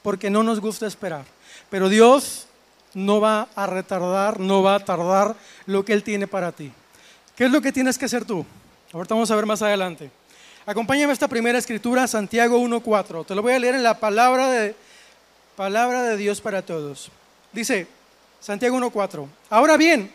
porque 0.04 0.30
no 0.30 0.44
nos 0.44 0.60
gusta 0.60 0.86
esperar. 0.86 1.24
Pero 1.68 1.88
Dios 1.88 2.46
no 2.94 3.20
va 3.20 3.48
a 3.56 3.66
retardar, 3.66 4.38
no 4.38 4.62
va 4.62 4.76
a 4.76 4.84
tardar 4.84 5.34
lo 5.66 5.84
que 5.84 5.94
Él 5.94 6.04
tiene 6.04 6.28
para 6.28 6.52
ti. 6.52 6.70
¿Qué 7.34 7.46
es 7.46 7.50
lo 7.50 7.60
que 7.60 7.72
tienes 7.72 7.98
que 7.98 8.04
hacer 8.04 8.24
tú? 8.24 8.46
Ahorita 8.92 9.16
vamos 9.16 9.32
a 9.32 9.34
ver 9.34 9.46
más 9.46 9.62
adelante. 9.62 10.12
Acompáñame 10.64 11.10
a 11.10 11.14
esta 11.14 11.26
primera 11.26 11.58
escritura, 11.58 12.06
Santiago 12.06 12.56
1.4. 12.60 13.26
Te 13.26 13.34
lo 13.34 13.42
voy 13.42 13.54
a 13.54 13.58
leer 13.58 13.74
en 13.74 13.82
la 13.82 13.98
palabra 13.98 14.48
de, 14.48 14.76
palabra 15.58 16.04
de 16.04 16.16
Dios 16.16 16.40
para 16.40 16.62
todos. 16.62 17.10
Dice, 17.52 17.88
Santiago 18.38 18.78
1.4. 18.78 19.26
Ahora 19.50 19.76
bien, 19.76 20.08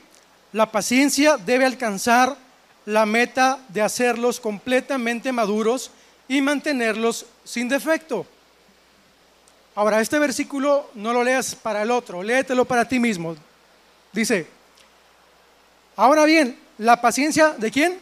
la 0.53 0.71
paciencia 0.71 1.35
debe 1.35 1.65
alcanzar 1.65 2.37
la 2.85 3.05
meta 3.05 3.59
de 3.67 3.81
hacerlos 3.81 4.39
completamente 4.39 5.33
maduros 5.33 5.91
y 6.29 6.39
mantenerlos 6.39 7.25
sin 7.43 7.67
defecto. 7.67 8.25
Ahora, 9.75 9.99
este 9.99 10.17
versículo 10.17 10.89
no 10.93 11.11
lo 11.11 11.25
leas 11.25 11.55
para 11.55 11.81
el 11.81 11.91
otro, 11.91 12.23
léetelo 12.23 12.63
para 12.63 12.87
ti 12.87 12.97
mismo. 12.97 13.35
Dice, 14.13 14.47
ahora 15.97 16.23
bien, 16.23 16.57
la 16.77 17.01
paciencia 17.01 17.49
de 17.49 17.69
quién? 17.69 17.99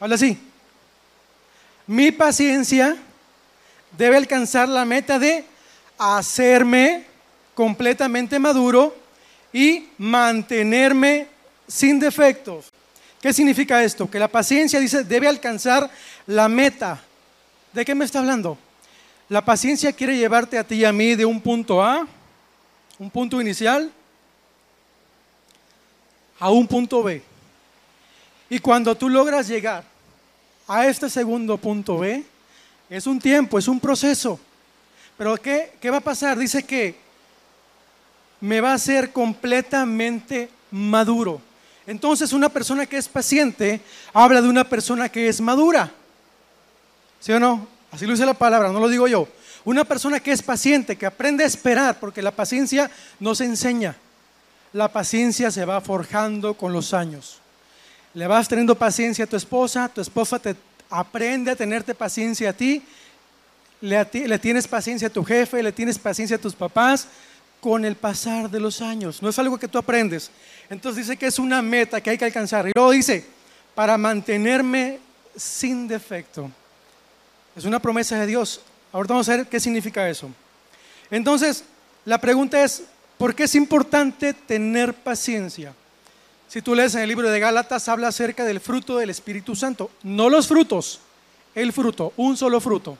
Habla 0.00 0.16
así. 0.16 0.36
Mi 1.86 2.10
paciencia 2.10 2.96
debe 3.96 4.16
alcanzar 4.16 4.68
la 4.68 4.84
meta 4.84 5.20
de 5.20 5.44
hacerme 5.98 7.04
completamente 7.54 8.38
maduro 8.38 8.94
y 9.52 9.88
mantenerme 9.98 11.26
sin 11.66 11.98
defectos. 11.98 12.66
¿Qué 13.20 13.32
significa 13.32 13.82
esto? 13.82 14.08
Que 14.10 14.18
la 14.18 14.28
paciencia, 14.28 14.78
dice, 14.78 15.02
debe 15.04 15.26
alcanzar 15.26 15.90
la 16.26 16.48
meta. 16.48 17.02
¿De 17.72 17.84
qué 17.84 17.94
me 17.94 18.04
está 18.04 18.20
hablando? 18.20 18.58
La 19.28 19.44
paciencia 19.44 19.92
quiere 19.92 20.16
llevarte 20.16 20.58
a 20.58 20.64
ti 20.64 20.76
y 20.76 20.84
a 20.84 20.92
mí 20.92 21.14
de 21.14 21.24
un 21.24 21.40
punto 21.40 21.82
A, 21.82 22.06
un 22.98 23.10
punto 23.10 23.40
inicial, 23.40 23.90
a 26.38 26.50
un 26.50 26.66
punto 26.66 27.02
B. 27.02 27.22
Y 28.48 28.58
cuando 28.60 28.94
tú 28.94 29.08
logras 29.08 29.48
llegar 29.48 29.82
a 30.68 30.86
este 30.86 31.10
segundo 31.10 31.56
punto 31.56 31.98
B, 31.98 32.24
es 32.88 33.06
un 33.06 33.18
tiempo, 33.18 33.58
es 33.58 33.66
un 33.66 33.80
proceso. 33.80 34.38
Pero 35.16 35.36
¿qué, 35.36 35.72
qué 35.80 35.90
va 35.90 35.98
a 35.98 36.00
pasar? 36.00 36.38
Dice 36.38 36.62
que 36.62 36.94
me 38.40 38.60
va 38.60 38.72
a 38.72 38.74
hacer 38.74 39.12
completamente 39.12 40.50
maduro. 40.70 41.40
Entonces 41.86 42.32
una 42.32 42.48
persona 42.48 42.86
que 42.86 42.96
es 42.96 43.08
paciente 43.08 43.80
habla 44.12 44.42
de 44.42 44.48
una 44.48 44.64
persona 44.64 45.08
que 45.08 45.28
es 45.28 45.40
madura. 45.40 45.90
¿Sí 47.20 47.32
o 47.32 47.40
no? 47.40 47.66
Así 47.90 48.04
lo 48.06 48.12
dice 48.12 48.26
la 48.26 48.34
palabra, 48.34 48.70
no 48.70 48.80
lo 48.80 48.88
digo 48.88 49.06
yo. 49.06 49.28
Una 49.64 49.84
persona 49.84 50.20
que 50.20 50.32
es 50.32 50.42
paciente, 50.42 50.96
que 50.96 51.06
aprende 51.06 51.44
a 51.44 51.46
esperar, 51.46 51.98
porque 51.98 52.22
la 52.22 52.30
paciencia 52.30 52.90
no 53.18 53.34
se 53.34 53.44
enseña. 53.44 53.96
La 54.72 54.92
paciencia 54.92 55.50
se 55.50 55.64
va 55.64 55.80
forjando 55.80 56.54
con 56.54 56.72
los 56.72 56.92
años. 56.92 57.40
Le 58.14 58.26
vas 58.26 58.48
teniendo 58.48 58.74
paciencia 58.74 59.24
a 59.24 59.28
tu 59.28 59.36
esposa, 59.36 59.88
tu 59.88 60.00
esposa 60.00 60.38
te 60.38 60.54
aprende 60.90 61.50
a 61.50 61.56
tenerte 61.56 61.94
paciencia 61.94 62.50
a 62.50 62.52
ti, 62.52 62.82
le, 63.80 64.04
tienes 64.38 64.66
paciencia 64.66 65.08
a 65.08 65.12
tu 65.12 65.24
jefe, 65.24 65.62
le 65.62 65.72
tienes 65.72 65.98
paciencia 65.98 66.36
a 66.36 66.40
tus 66.40 66.54
papás, 66.54 67.08
con 67.60 67.84
el 67.84 67.96
pasar 67.96 68.50
de 68.50 68.60
los 68.60 68.80
años. 68.80 69.22
No 69.22 69.28
es 69.28 69.38
algo 69.38 69.58
que 69.58 69.68
tú 69.68 69.78
aprendes. 69.78 70.30
Entonces 70.70 71.06
dice 71.06 71.16
que 71.16 71.26
es 71.26 71.38
una 71.38 71.62
meta 71.62 72.00
que 72.00 72.10
hay 72.10 72.18
que 72.18 72.24
alcanzar. 72.24 72.68
Y 72.68 72.72
luego 72.74 72.90
dice, 72.90 73.24
para 73.74 73.98
mantenerme 73.98 75.00
sin 75.34 75.88
defecto. 75.88 76.50
Es 77.56 77.64
una 77.64 77.80
promesa 77.80 78.18
de 78.18 78.26
Dios. 78.26 78.60
Ahora 78.92 79.08
vamos 79.08 79.28
a 79.28 79.36
ver 79.36 79.46
qué 79.46 79.58
significa 79.58 80.08
eso. 80.08 80.30
Entonces, 81.10 81.64
la 82.04 82.18
pregunta 82.18 82.62
es, 82.62 82.84
¿por 83.18 83.34
qué 83.34 83.44
es 83.44 83.54
importante 83.54 84.32
tener 84.32 84.94
paciencia? 84.94 85.74
Si 86.48 86.62
tú 86.62 86.74
lees 86.74 86.94
en 86.94 87.02
el 87.02 87.08
libro 87.08 87.28
de 87.28 87.40
Gálatas, 87.40 87.88
habla 87.88 88.08
acerca 88.08 88.44
del 88.44 88.60
fruto 88.60 88.98
del 88.98 89.10
Espíritu 89.10 89.56
Santo. 89.56 89.90
No 90.02 90.30
los 90.30 90.46
frutos, 90.46 91.00
el 91.54 91.72
fruto, 91.72 92.12
un 92.16 92.36
solo 92.36 92.60
fruto. 92.60 92.96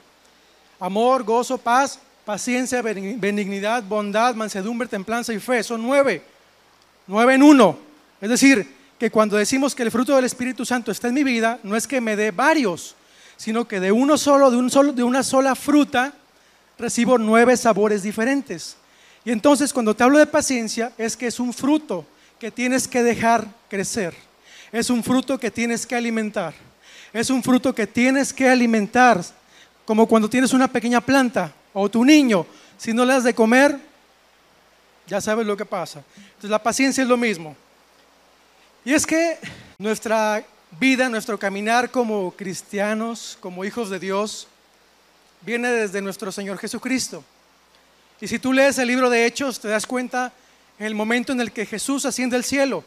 Amor, 0.79 1.23
gozo, 1.23 1.57
paz, 1.57 1.99
paciencia, 2.25 2.81
benignidad, 2.81 3.83
bondad, 3.83 4.35
mansedumbre, 4.35 4.87
templanza 4.87 5.33
y 5.33 5.39
fe. 5.39 5.63
Son 5.63 5.81
nueve. 5.81 6.21
Nueve 7.07 7.35
en 7.35 7.43
uno. 7.43 7.77
Es 8.19 8.29
decir, 8.29 8.75
que 8.99 9.11
cuando 9.11 9.37
decimos 9.37 9.75
que 9.75 9.83
el 9.83 9.91
fruto 9.91 10.15
del 10.15 10.25
Espíritu 10.25 10.65
Santo 10.65 10.91
está 10.91 11.07
en 11.07 11.13
mi 11.13 11.23
vida, 11.23 11.59
no 11.63 11.75
es 11.75 11.87
que 11.87 12.01
me 12.01 12.15
dé 12.15 12.31
varios, 12.31 12.95
sino 13.37 13.67
que 13.67 13.79
de 13.79 13.91
uno 13.91 14.17
solo, 14.17 14.49
de, 14.49 14.57
un 14.57 14.69
solo, 14.69 14.91
de 14.91 15.03
una 15.03 15.23
sola 15.23 15.55
fruta, 15.55 16.13
recibo 16.77 17.17
nueve 17.17 17.55
sabores 17.57 18.03
diferentes. 18.03 18.75
Y 19.23 19.31
entonces 19.31 19.71
cuando 19.71 19.95
te 19.95 20.03
hablo 20.03 20.17
de 20.17 20.25
paciencia, 20.25 20.91
es 20.97 21.15
que 21.15 21.27
es 21.27 21.39
un 21.39 21.53
fruto 21.53 22.05
que 22.39 22.51
tienes 22.51 22.87
que 22.87 23.03
dejar 23.03 23.47
crecer. 23.69 24.15
Es 24.71 24.89
un 24.89 25.03
fruto 25.03 25.39
que 25.39 25.51
tienes 25.51 25.85
que 25.85 25.95
alimentar. 25.95 26.53
Es 27.13 27.29
un 27.29 27.43
fruto 27.43 27.73
que 27.73 27.87
tienes 27.87 28.33
que 28.33 28.49
alimentar, 28.49 29.21
como 29.87 30.05
cuando 30.05 30.29
tienes 30.29 30.51
una 30.51 30.67
pequeña 30.67 30.99
planta 30.99 31.53
o 31.71 31.87
tu 31.87 32.03
niño, 32.03 32.45
si 32.77 32.91
no 32.91 33.05
le 33.05 33.13
das 33.13 33.23
de 33.23 33.33
comer, 33.33 33.79
ya 35.07 35.21
sabes 35.21 35.47
lo 35.47 35.55
que 35.55 35.63
pasa. 35.63 36.03
Entonces 36.17 36.49
la 36.49 36.61
paciencia 36.61 37.03
es 37.03 37.07
lo 37.07 37.15
mismo. 37.15 37.55
Y 38.83 38.93
es 38.93 39.07
que 39.07 39.39
nuestra 39.77 40.43
vida, 40.77 41.07
nuestro 41.07 41.39
caminar 41.39 41.89
como 41.89 42.31
cristianos, 42.31 43.37
como 43.39 43.63
hijos 43.63 43.89
de 43.89 43.97
Dios, 43.97 44.49
viene 45.39 45.69
desde 45.69 46.01
nuestro 46.01 46.33
Señor 46.33 46.57
Jesucristo. 46.57 47.23
Y 48.19 48.27
si 48.27 48.39
tú 48.39 48.51
lees 48.51 48.77
el 48.79 48.89
libro 48.89 49.09
de 49.09 49.25
Hechos, 49.25 49.57
te 49.57 49.69
das 49.69 49.87
cuenta 49.87 50.33
en 50.79 50.85
el 50.85 50.95
momento 50.95 51.31
en 51.31 51.39
el 51.39 51.53
que 51.53 51.65
Jesús 51.65 52.03
asciende 52.03 52.35
al 52.35 52.43
cielo 52.43 52.83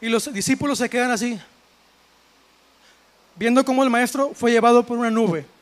y 0.00 0.08
los 0.08 0.32
discípulos 0.32 0.78
se 0.78 0.90
quedan 0.90 1.12
así, 1.12 1.38
viendo 3.36 3.64
cómo 3.64 3.84
el 3.84 3.90
maestro 3.90 4.32
fue 4.34 4.50
llevado 4.50 4.84
por 4.84 4.98
una 4.98 5.12
nube. 5.12 5.53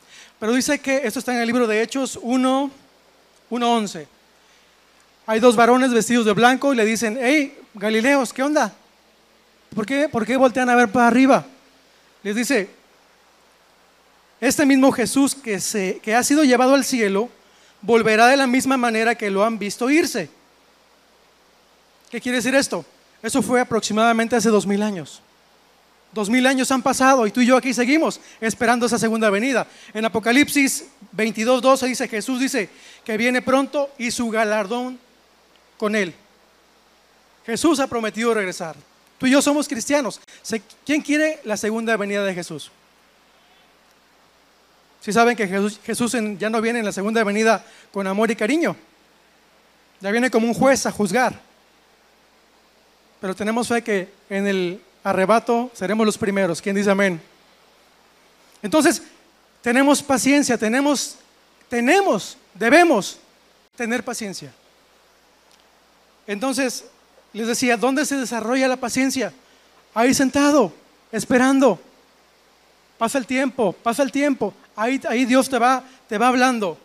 Pero 0.42 0.54
dice 0.54 0.80
que 0.80 1.02
esto 1.04 1.20
está 1.20 1.32
en 1.32 1.40
el 1.40 1.46
libro 1.46 1.68
de 1.68 1.80
Hechos 1.80 2.18
1, 2.20 2.70
1.11. 3.48 4.06
Hay 5.24 5.38
dos 5.38 5.54
varones 5.54 5.92
vestidos 5.92 6.26
de 6.26 6.32
blanco 6.32 6.72
y 6.72 6.76
le 6.76 6.84
dicen, 6.84 7.16
hey, 7.22 7.56
Galileos, 7.74 8.32
¿qué 8.32 8.42
onda? 8.42 8.74
¿Por 9.72 9.86
qué, 9.86 10.08
¿Por 10.08 10.26
qué 10.26 10.36
voltean 10.36 10.68
a 10.68 10.74
ver 10.74 10.90
para 10.90 11.06
arriba? 11.06 11.46
Les 12.24 12.34
dice, 12.34 12.68
este 14.40 14.66
mismo 14.66 14.90
Jesús 14.90 15.36
que, 15.36 15.60
se, 15.60 16.00
que 16.02 16.16
ha 16.16 16.24
sido 16.24 16.42
llevado 16.42 16.74
al 16.74 16.84
cielo, 16.84 17.28
volverá 17.80 18.26
de 18.26 18.36
la 18.36 18.48
misma 18.48 18.76
manera 18.76 19.14
que 19.14 19.30
lo 19.30 19.44
han 19.44 19.60
visto 19.60 19.88
irse. 19.90 20.28
¿Qué 22.10 22.20
quiere 22.20 22.38
decir 22.38 22.56
esto? 22.56 22.84
Eso 23.22 23.42
fue 23.42 23.60
aproximadamente 23.60 24.34
hace 24.34 24.48
dos 24.48 24.66
mil 24.66 24.82
años. 24.82 25.22
Dos 26.12 26.28
mil 26.28 26.46
años 26.46 26.70
han 26.70 26.82
pasado 26.82 27.26
y 27.26 27.30
tú 27.30 27.40
y 27.40 27.46
yo 27.46 27.56
aquí 27.56 27.72
seguimos 27.72 28.20
esperando 28.40 28.84
esa 28.84 28.98
segunda 28.98 29.30
venida. 29.30 29.66
En 29.94 30.04
Apocalipsis 30.04 30.86
22, 31.12 31.62
12 31.62 31.86
dice, 31.86 32.08
Jesús 32.08 32.38
dice 32.38 32.68
que 33.04 33.16
viene 33.16 33.40
pronto 33.40 33.90
y 33.96 34.10
su 34.10 34.28
galardón 34.28 34.98
con 35.78 35.96
él. 35.96 36.14
Jesús 37.46 37.80
ha 37.80 37.86
prometido 37.86 38.34
regresar. 38.34 38.76
Tú 39.18 39.26
y 39.26 39.30
yo 39.30 39.40
somos 39.40 39.68
cristianos. 39.68 40.20
¿Quién 40.84 41.00
quiere 41.00 41.40
la 41.44 41.56
segunda 41.56 41.96
venida 41.96 42.24
de 42.24 42.34
Jesús? 42.34 42.70
Si 45.00 45.12
saben 45.12 45.34
que 45.34 45.48
Jesús, 45.48 45.80
Jesús 45.84 46.16
ya 46.38 46.50
no 46.50 46.60
viene 46.60 46.80
en 46.80 46.84
la 46.84 46.92
segunda 46.92 47.24
venida 47.24 47.64
con 47.90 48.06
amor 48.06 48.30
y 48.30 48.36
cariño. 48.36 48.76
Ya 50.00 50.10
viene 50.10 50.30
como 50.30 50.46
un 50.46 50.54
juez 50.54 50.84
a 50.86 50.92
juzgar. 50.92 51.40
Pero 53.20 53.34
tenemos 53.34 53.68
fe 53.68 53.82
que 53.82 54.12
en 54.28 54.46
el 54.46 54.80
arrebato 55.04 55.70
seremos 55.74 56.06
los 56.06 56.18
primeros. 56.18 56.60
¿Quién 56.60 56.76
dice 56.76 56.90
amén? 56.90 57.20
Entonces, 58.62 59.02
tenemos 59.60 60.02
paciencia, 60.02 60.56
tenemos, 60.56 61.16
tenemos, 61.68 62.36
debemos 62.54 63.18
tener 63.76 64.04
paciencia. 64.04 64.52
Entonces, 66.26 66.84
les 67.32 67.46
decía, 67.46 67.76
¿dónde 67.76 68.04
se 68.04 68.16
desarrolla 68.16 68.68
la 68.68 68.76
paciencia? 68.76 69.32
Ahí 69.94 70.14
sentado, 70.14 70.72
esperando. 71.10 71.80
Pasa 72.98 73.18
el 73.18 73.26
tiempo, 73.26 73.72
pasa 73.72 74.02
el 74.02 74.12
tiempo. 74.12 74.54
Ahí, 74.76 75.00
ahí 75.08 75.24
Dios 75.24 75.48
te 75.48 75.58
va, 75.58 75.82
te 76.08 76.18
va 76.18 76.28
hablando. 76.28 76.78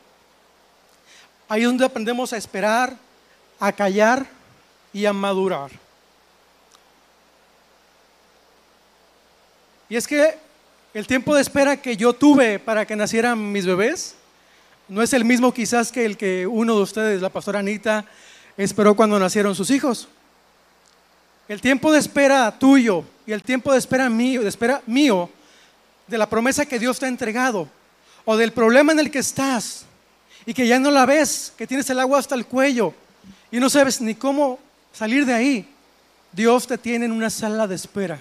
Ahí 1.48 1.62
es 1.62 1.68
donde 1.68 1.86
aprendemos 1.86 2.34
a 2.34 2.38
esperar, 2.38 2.96
a 3.60 3.72
callar 3.72 4.26
y 4.92 5.06
a 5.06 5.14
madurar. 5.14 5.72
Y 9.90 9.96
es 9.96 10.08
que 10.08 10.38
el 10.94 11.08
tiempo 11.08 11.36
de 11.36 11.42
espera 11.42 11.78
que 11.78 11.96
yo 11.96 12.14
tuve 12.14 12.60
para 12.60 12.86
que 12.86 12.96
nacieran 12.96 13.52
mis 13.52 13.66
bebés 13.66 14.16
no 14.88 15.02
es 15.02 15.14
el 15.14 15.26
mismo 15.26 15.54
quizás 15.54 15.92
que 15.92 16.06
el 16.06 16.18
que 16.18 16.48
uno 16.48 16.76
de 16.76 16.82
ustedes, 16.82 17.22
la 17.22 17.30
pastora 17.30 17.60
Anita, 17.60 18.06
esperó 18.58 18.96
cuando 18.96 19.20
nacieron 19.20 19.54
sus 19.54 19.70
hijos. 19.70 20.08
El 21.48 21.62
tiempo 21.62 21.92
de 21.92 22.00
espera 22.00 22.58
tuyo 22.58 23.04
y 23.26 23.32
el 23.32 23.44
tiempo 23.44 23.72
de 23.72 23.80
espera 23.80 24.10
mío, 24.10 24.42
de 24.42 24.50
espera 24.50 24.82
mío, 24.86 25.30
de 26.08 26.18
la 26.18 26.30
promesa 26.30 26.66
que 26.66 26.80
Dios 26.80 27.00
te 27.00 27.06
ha 27.06 27.10
entregado, 27.10 27.68
o 28.26 28.38
del 28.38 28.54
problema 28.54 28.94
en 28.94 29.00
el 29.00 29.12
que 29.12 29.20
estás 29.20 29.86
y 30.46 30.54
que 30.54 30.68
ya 30.68 30.80
no 30.80 30.92
la 30.92 31.06
ves, 31.06 31.54
que 31.58 31.68
tienes 31.68 31.90
el 31.90 32.00
agua 32.00 32.20
hasta 32.20 32.36
el 32.36 32.46
cuello 32.46 32.94
y 33.52 33.60
no 33.60 33.70
sabes 33.70 34.02
ni 34.02 34.16
cómo 34.16 34.60
salir 34.94 35.26
de 35.26 35.34
ahí, 35.34 35.70
Dios 36.32 36.68
te 36.68 36.78
tiene 36.78 37.06
en 37.06 37.12
una 37.12 37.30
sala 37.30 37.68
de 37.68 37.76
espera. 37.76 38.20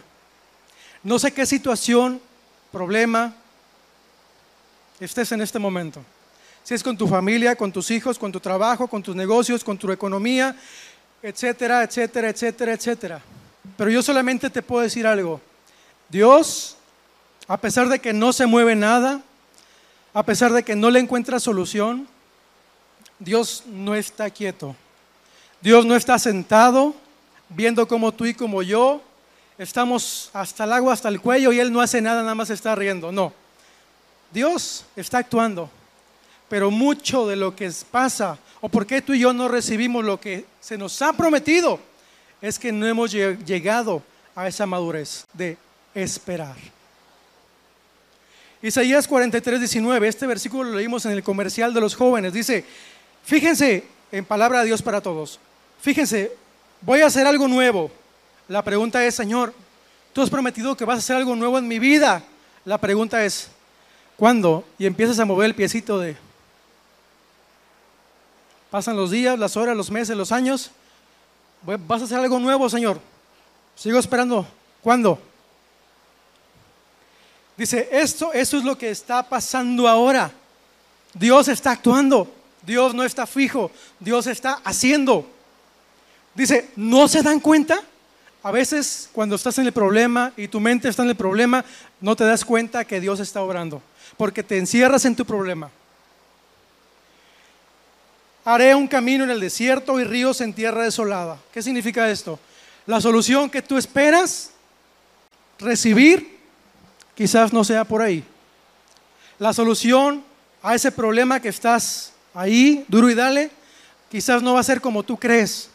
No 1.06 1.20
sé 1.20 1.30
qué 1.30 1.46
situación, 1.46 2.20
problema 2.72 3.32
estés 4.98 5.30
en 5.30 5.40
este 5.40 5.60
momento. 5.60 6.02
Si 6.64 6.75
es 6.75 6.82
con 6.82 6.98
tu 6.98 7.06
familia, 7.06 7.54
con 7.54 7.70
tus 7.70 7.92
hijos, 7.92 8.18
con 8.18 8.32
tu 8.32 8.40
trabajo, 8.40 8.88
con 8.88 9.04
tus 9.04 9.14
negocios, 9.14 9.62
con 9.62 9.78
tu 9.78 9.92
economía, 9.92 10.56
etcétera, 11.22 11.84
etcétera, 11.84 12.30
etcétera, 12.30 12.72
etcétera. 12.72 13.22
Pero 13.76 13.88
yo 13.88 14.02
solamente 14.02 14.50
te 14.50 14.62
puedo 14.62 14.82
decir 14.82 15.06
algo. 15.06 15.40
Dios, 16.08 16.76
a 17.46 17.56
pesar 17.56 17.88
de 17.88 18.00
que 18.00 18.12
no 18.12 18.32
se 18.32 18.46
mueve 18.46 18.75
nada, 18.75 19.22
a 20.12 20.25
pesar 20.25 20.52
de 20.52 20.64
que 20.64 20.75
no 20.75 20.90
le 20.90 20.98
encuentra 20.98 21.38
solución, 21.38 22.08
Dios 23.20 23.62
no 23.68 23.94
está 23.94 24.28
quieto. 24.28 24.75
Dios 25.60 25.86
no 25.86 25.94
está 25.94 26.18
sentado 26.18 26.96
viendo 27.48 27.86
como 27.86 28.10
tú 28.10 28.26
y 28.26 28.34
como 28.34 28.60
yo 28.64 29.04
estamos 29.58 30.30
hasta 30.32 30.64
el 30.64 30.72
agua, 30.72 30.92
hasta 30.92 31.08
el 31.08 31.20
cuello 31.20 31.52
y 31.52 31.60
Él 31.60 31.72
no 31.72 31.80
hace 31.80 32.00
nada, 32.00 32.22
nada 32.22 32.34
más 32.34 32.50
está 32.50 32.75
riendo. 32.75 33.12
No. 33.12 33.32
Dios 34.32 34.84
está 34.96 35.18
actuando. 35.18 35.70
Pero 36.48 36.70
mucho 36.70 37.26
de 37.26 37.36
lo 37.36 37.56
que 37.56 37.72
pasa, 37.90 38.38
o 38.60 38.68
por 38.68 38.86
qué 38.86 39.02
tú 39.02 39.12
y 39.12 39.20
yo 39.20 39.32
no 39.32 39.48
recibimos 39.48 40.04
lo 40.04 40.20
que 40.20 40.44
se 40.60 40.78
nos 40.78 41.02
ha 41.02 41.12
prometido, 41.12 41.80
es 42.40 42.58
que 42.58 42.70
no 42.70 42.86
hemos 42.86 43.10
llegado 43.10 44.02
a 44.34 44.46
esa 44.46 44.66
madurez 44.66 45.25
de 45.32 45.56
esperar. 45.94 46.56
Isaías 48.62 49.08
43, 49.08 49.60
19, 49.60 50.08
este 50.08 50.26
versículo 50.26 50.70
lo 50.70 50.76
leímos 50.76 51.04
en 51.06 51.12
el 51.12 51.22
comercial 51.22 51.75
de 51.75 51.80
los 51.80 51.94
jóvenes, 51.94 52.32
dice, 52.32 52.64
fíjense 53.25 53.84
en 54.12 54.25
palabra 54.25 54.60
de 54.60 54.66
Dios 54.66 54.82
para 54.82 55.00
todos, 55.00 55.38
fíjense, 55.80 56.32
voy 56.80 57.00
a 57.00 57.06
hacer 57.06 57.26
algo 57.26 57.48
nuevo. 57.48 57.90
La 58.49 58.62
pregunta 58.62 59.05
es, 59.05 59.15
Señor, 59.15 59.53
tú 60.12 60.23
has 60.23 60.31
prometido 60.31 60.76
que 60.76 60.85
vas 60.85 60.97
a 60.97 60.99
hacer 60.99 61.17
algo 61.17 61.35
nuevo 61.35 61.59
en 61.59 61.67
mi 61.67 61.79
vida. 61.79 62.23
La 62.65 62.79
pregunta 62.79 63.25
es, 63.25 63.49
¿cuándo? 64.17 64.65
Y 64.79 64.87
empiezas 64.87 65.19
a 65.19 65.25
mover 65.25 65.47
el 65.47 65.55
piecito 65.55 65.99
de... 65.99 66.17
Pasan 68.71 68.97
los 68.97 69.11
días, 69.11 69.38
las 69.38 69.57
horas, 69.57 69.76
los 69.76 69.91
meses, 69.91 70.17
los 70.17 70.33
años. 70.33 70.71
Vas 71.62 72.03
a 72.03 72.05
hacer 72.05 72.19
algo 72.19 72.38
nuevo, 72.38 72.69
Señor. 72.69 73.00
Sigo 73.75 73.99
esperando. 73.99 74.47
¿Cuándo? 74.83 75.19
Dice, 77.57 77.88
esto, 77.91 78.33
eso 78.33 78.59
es 78.59 78.65
lo 78.65 78.76
que 78.76 78.91
está 78.91 79.23
pasando 79.23 79.88
ahora. 79.88 80.31
Dios 81.15 81.49
está 81.49 81.73
actuando. 81.73 82.33
Dios 82.62 82.95
no 82.95 83.03
está 83.03 83.26
fijo. 83.26 83.71
Dios 83.99 84.26
está 84.26 84.61
haciendo. 84.65 85.26
Dice, 86.35 86.71
¿no 86.76 87.09
se 87.09 87.23
dan 87.23 87.41
cuenta? 87.41 87.83
A 88.43 88.50
veces 88.50 89.09
cuando 89.12 89.37
estás 89.37 89.59
en 89.59 89.66
el 89.66 89.73
problema 89.73 90.33
y 90.37 90.49
tu 90.49 90.61
mente 90.61 90.88
está 90.88 91.02
en 91.02 91.09
el 91.11 91.16
problema, 91.16 91.64
no 92.00 92.14
te 92.14 92.25
das 92.25 92.45
cuenta 92.45 92.85
que 92.85 93.00
Dios 93.00 93.21
está 93.21 93.43
obrando, 93.43 93.83
porque 94.16 94.43
te 94.43 94.59
encierras 94.59 95.05
en 95.05 95.16
tu 95.16 95.25
problema. 95.25 95.71
Haré 98.45 98.75
un 98.76 98.87
camino 98.87 99.25
en 99.25 99.31
el 99.31 99.40
desierto 99.40 99.99
y 99.99 100.05
ríos 100.05 100.40
en 100.40 100.55
tierra 100.55 100.85
desolada. 100.85 101.38
¿Qué 101.52 101.61
significa 101.62 102.09
esto? 102.09 102.38
La 102.87 103.00
solución 103.00 103.50
que 103.50 103.62
tú 103.62 103.76
esperas 103.76 104.52
recibir 105.59 106.38
quizás 107.16 107.52
no 107.52 107.64
sea 107.64 107.85
por 107.85 108.02
ahí. 108.02 108.23
La 109.41 109.52
solución 109.52 110.23
a 110.63 110.75
ese 110.75 110.93
problema 110.93 111.41
que 111.41 111.49
estás 111.49 112.13
ahí, 112.34 112.84
duro 112.87 113.10
y 113.10 113.15
dale, 113.15 113.50
quizás 114.10 114.43
no 114.43 114.54
va 114.54 114.60
a 114.60 114.65
ser 114.65 114.80
como 114.80 115.02
tú 115.02 115.17
crees. 115.17 115.71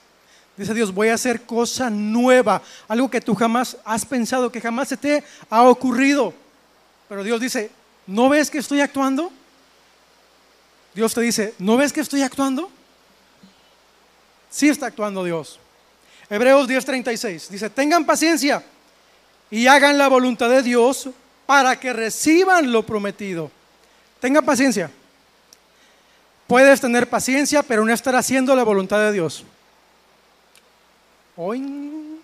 Dice 0.61 0.75
Dios, 0.75 0.93
voy 0.93 1.07
a 1.07 1.15
hacer 1.15 1.41
cosa 1.41 1.89
nueva, 1.89 2.61
algo 2.87 3.09
que 3.09 3.19
tú 3.19 3.33
jamás 3.33 3.77
has 3.83 4.05
pensado, 4.05 4.51
que 4.51 4.61
jamás 4.61 4.89
se 4.89 4.95
te 4.95 5.23
ha 5.49 5.63
ocurrido. 5.63 6.35
Pero 7.09 7.23
Dios 7.23 7.41
dice, 7.41 7.71
¿no 8.05 8.29
ves 8.29 8.51
que 8.51 8.59
estoy 8.59 8.79
actuando? 8.79 9.31
Dios 10.93 11.15
te 11.15 11.21
dice, 11.21 11.55
¿no 11.57 11.77
ves 11.77 11.91
que 11.91 12.01
estoy 12.01 12.21
actuando? 12.21 12.69
Sí 14.51 14.69
está 14.69 14.85
actuando 14.85 15.23
Dios. 15.23 15.59
Hebreos 16.29 16.67
10:36 16.67 17.47
dice, 17.47 17.71
tengan 17.71 18.05
paciencia 18.05 18.63
y 19.49 19.65
hagan 19.65 19.97
la 19.97 20.09
voluntad 20.09 20.47
de 20.47 20.61
Dios 20.61 21.09
para 21.47 21.79
que 21.79 21.91
reciban 21.91 22.71
lo 22.71 22.85
prometido. 22.85 23.49
Tengan 24.19 24.45
paciencia. 24.45 24.91
Puedes 26.45 26.79
tener 26.79 27.09
paciencia, 27.09 27.63
pero 27.63 27.83
no 27.83 27.91
estar 27.91 28.15
haciendo 28.15 28.55
la 28.55 28.63
voluntad 28.63 28.99
de 28.99 29.11
Dios. 29.11 29.43
Hoy 31.37 32.19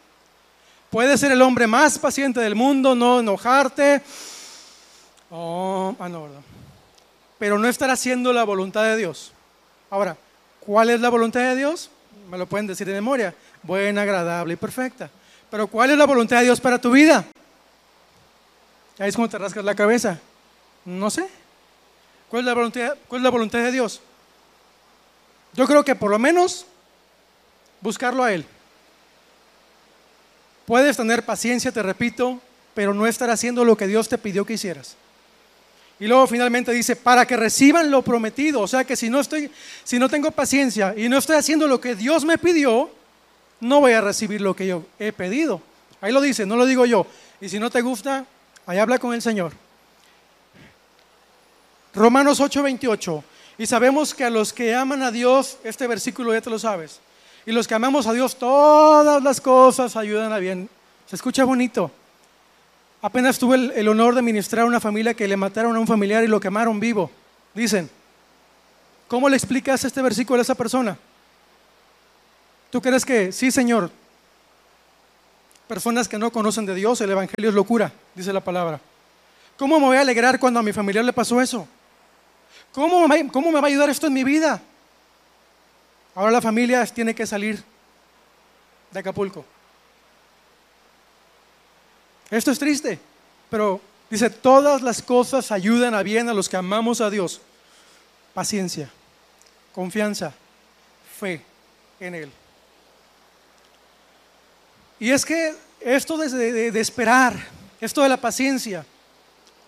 puedes 0.89 1.19
ser 1.19 1.31
el 1.31 1.41
hombre 1.41 1.67
más 1.67 1.97
paciente 1.97 2.39
del 2.39 2.55
mundo, 2.55 2.95
no 2.95 3.19
enojarte. 3.19 4.01
Oh, 5.29 5.95
ah, 5.99 6.09
Pero 7.37 7.57
no 7.57 7.67
estar 7.67 7.89
haciendo 7.89 8.33
la 8.33 8.43
voluntad 8.43 8.83
de 8.83 8.97
Dios. 8.97 9.31
Ahora, 9.89 10.17
¿cuál 10.59 10.89
es 10.89 10.99
la 10.99 11.09
voluntad 11.09 11.41
de 11.41 11.55
Dios? 11.55 11.89
Me 12.29 12.37
lo 12.37 12.45
pueden 12.45 12.67
decir 12.67 12.87
de 12.87 12.93
memoria. 12.93 13.33
Buena, 13.63 14.01
agradable 14.01 14.53
y 14.53 14.57
perfecta. 14.57 15.09
Pero 15.49 15.67
¿cuál 15.67 15.91
es 15.91 15.97
la 15.97 16.05
voluntad 16.05 16.39
de 16.39 16.45
Dios 16.45 16.59
para 16.59 16.79
tu 16.79 16.91
vida? 16.91 17.25
Ahí 18.99 19.09
es 19.09 19.15
como 19.15 19.29
te 19.29 19.37
rascas 19.37 19.63
la 19.63 19.75
cabeza. 19.75 20.19
No 20.83 21.09
sé. 21.09 21.27
¿Cuál 22.29 22.41
es 22.41 22.45
la 22.45 22.53
voluntad, 22.53 22.93
cuál 23.07 23.21
es 23.21 23.23
la 23.23 23.29
voluntad 23.29 23.59
de 23.59 23.71
Dios? 23.71 24.01
Yo 25.53 25.65
creo 25.65 25.83
que 25.85 25.95
por 25.95 26.11
lo 26.11 26.19
menos 26.19 26.65
buscarlo 27.79 28.23
a 28.23 28.33
Él. 28.33 28.45
Puedes 30.67 30.97
tener 30.97 31.23
paciencia, 31.23 31.71
te 31.71 31.81
repito, 31.81 32.41
pero 32.73 32.93
no 32.93 33.07
estar 33.07 33.29
haciendo 33.29 33.63
lo 33.63 33.77
que 33.77 33.87
Dios 33.87 34.09
te 34.09 34.17
pidió 34.17 34.45
que 34.45 34.55
hicieras. 34.55 34.97
Y 35.97 36.07
luego 36.07 36.27
finalmente 36.27 36.73
dice, 36.73 36.97
para 36.97 37.25
que 37.25 37.37
reciban 37.37 37.89
lo 37.89 38.01
prometido. 38.01 38.59
O 38.59 38.67
sea 38.67 38.83
que 38.83 38.97
si 38.97 39.09
no 39.09 39.21
estoy, 39.21 39.49
si 39.85 39.97
no 39.97 40.09
tengo 40.09 40.29
paciencia 40.29 40.93
y 40.97 41.07
no 41.07 41.19
estoy 41.19 41.37
haciendo 41.37 41.69
lo 41.69 41.79
que 41.79 41.95
Dios 41.95 42.25
me 42.25 42.37
pidió, 42.37 42.91
no 43.61 43.79
voy 43.79 43.93
a 43.93 44.01
recibir 44.01 44.41
lo 44.41 44.57
que 44.57 44.67
yo 44.67 44.85
he 44.99 45.13
pedido. 45.13 45.61
Ahí 46.01 46.11
lo 46.11 46.19
dice, 46.19 46.45
no 46.45 46.57
lo 46.57 46.65
digo 46.65 46.85
yo. 46.85 47.07
Y 47.39 47.47
si 47.47 47.59
no 47.59 47.69
te 47.69 47.79
gusta, 47.79 48.25
ahí 48.65 48.77
habla 48.77 48.99
con 48.99 49.13
el 49.13 49.21
Señor. 49.21 49.53
Romanos 51.95 52.41
8:28. 52.41 53.23
Y 53.57 53.67
sabemos 53.67 54.13
que 54.13 54.25
a 54.25 54.29
los 54.29 54.51
que 54.51 54.75
aman 54.75 55.01
a 55.01 55.11
Dios, 55.11 55.59
este 55.63 55.87
versículo 55.87 56.33
ya 56.33 56.41
te 56.41 56.49
lo 56.49 56.59
sabes, 56.59 56.99
y 57.47 57.53
los 57.53 57.65
que 57.65 57.73
amamos 57.73 58.05
a 58.07 58.11
Dios, 58.11 58.35
todas 58.35 59.23
las 59.23 59.39
cosas 59.39 59.95
ayudan 59.95 60.33
a 60.33 60.37
bien. 60.37 60.69
Se 61.05 61.15
escucha 61.15 61.45
bonito. 61.45 61.89
Apenas 63.01 63.39
tuve 63.39 63.71
el, 63.73 63.87
honor 63.87 64.15
de 64.15 64.21
ministrar 64.21 64.63
a 64.63 64.65
una 64.65 64.81
familia 64.81 65.13
que 65.13 65.29
le 65.29 65.37
mataron 65.37 65.73
a 65.73 65.79
un 65.79 65.87
familiar 65.87 66.25
y 66.25 66.27
lo 66.27 66.41
quemaron 66.41 66.77
vivo. 66.77 67.09
Dicen, 67.53 67.89
¿cómo 69.07 69.29
le 69.29 69.37
explicas 69.37 69.85
este 69.85 70.01
versículo 70.01 70.39
a 70.39 70.41
esa 70.41 70.55
persona? 70.55 70.97
¿Tú 72.69 72.81
crees 72.81 73.05
que 73.05 73.31
sí, 73.31 73.49
Señor? 73.49 73.91
Personas 75.69 76.09
que 76.09 76.17
no 76.17 76.33
conocen 76.33 76.65
de 76.65 76.75
Dios, 76.75 76.99
el 76.99 77.11
Evangelio 77.11 77.49
es 77.49 77.55
locura, 77.55 77.93
dice 78.13 78.33
la 78.33 78.41
palabra. 78.41 78.81
¿Cómo 79.57 79.79
me 79.79 79.85
voy 79.85 79.95
a 79.95 80.01
alegrar 80.01 80.37
cuando 80.37 80.59
a 80.59 80.63
mi 80.63 80.73
familiar 80.73 81.05
le 81.05 81.13
pasó 81.13 81.39
eso? 81.39 81.65
¿Cómo 82.73 83.07
cómo 83.31 83.51
me 83.53 83.61
va 83.61 83.67
a 83.67 83.69
ayudar 83.69 83.89
esto 83.89 84.07
en 84.07 84.13
mi 84.13 84.25
vida? 84.25 84.61
Ahora 86.17 86.31
la 86.31 86.41
familia 86.41 86.83
tiene 86.87 87.13
que 87.13 87.27
salir 87.27 87.63
de 88.89 88.99
Acapulco. 88.99 89.45
Esto 92.31 92.49
es 92.49 92.57
triste, 92.57 92.99
pero 93.51 93.79
dice, 94.09 94.31
todas 94.31 94.81
las 94.81 95.03
cosas 95.03 95.51
ayudan 95.51 95.93
a 95.93 96.01
bien 96.01 96.27
a 96.27 96.33
los 96.33 96.49
que 96.49 96.57
amamos 96.57 97.01
a 97.01 97.11
Dios. 97.11 97.39
Paciencia, 98.33 98.89
confianza, 99.75 100.33
fe 101.19 101.43
en 101.99 102.15
Él. 102.15 102.31
Y 104.99 105.11
es 105.11 105.23
que 105.23 105.53
esto 105.81 106.17
de, 106.17 106.79
esperar, 106.79 107.35
esto 107.79 108.01
de 108.01 108.09
la 108.09 108.17
paciencia, 108.17 108.83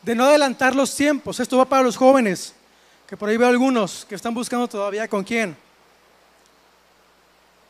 de 0.01 0.15
no 0.15 0.25
adelantar 0.25 0.73
los 0.73 0.95
tiempos, 0.95 1.39
esto 1.39 1.59
va 1.59 1.65
para 1.65 1.83
los 1.83 1.95
jóvenes, 1.95 2.55
que 3.07 3.15
por 3.15 3.29
ahí 3.29 3.37
veo 3.37 3.49
algunos 3.49 4.03
que 4.09 4.15
están 4.15 4.33
buscando 4.33 4.67
todavía 4.67 5.07
con 5.07 5.23
quién 5.23 5.68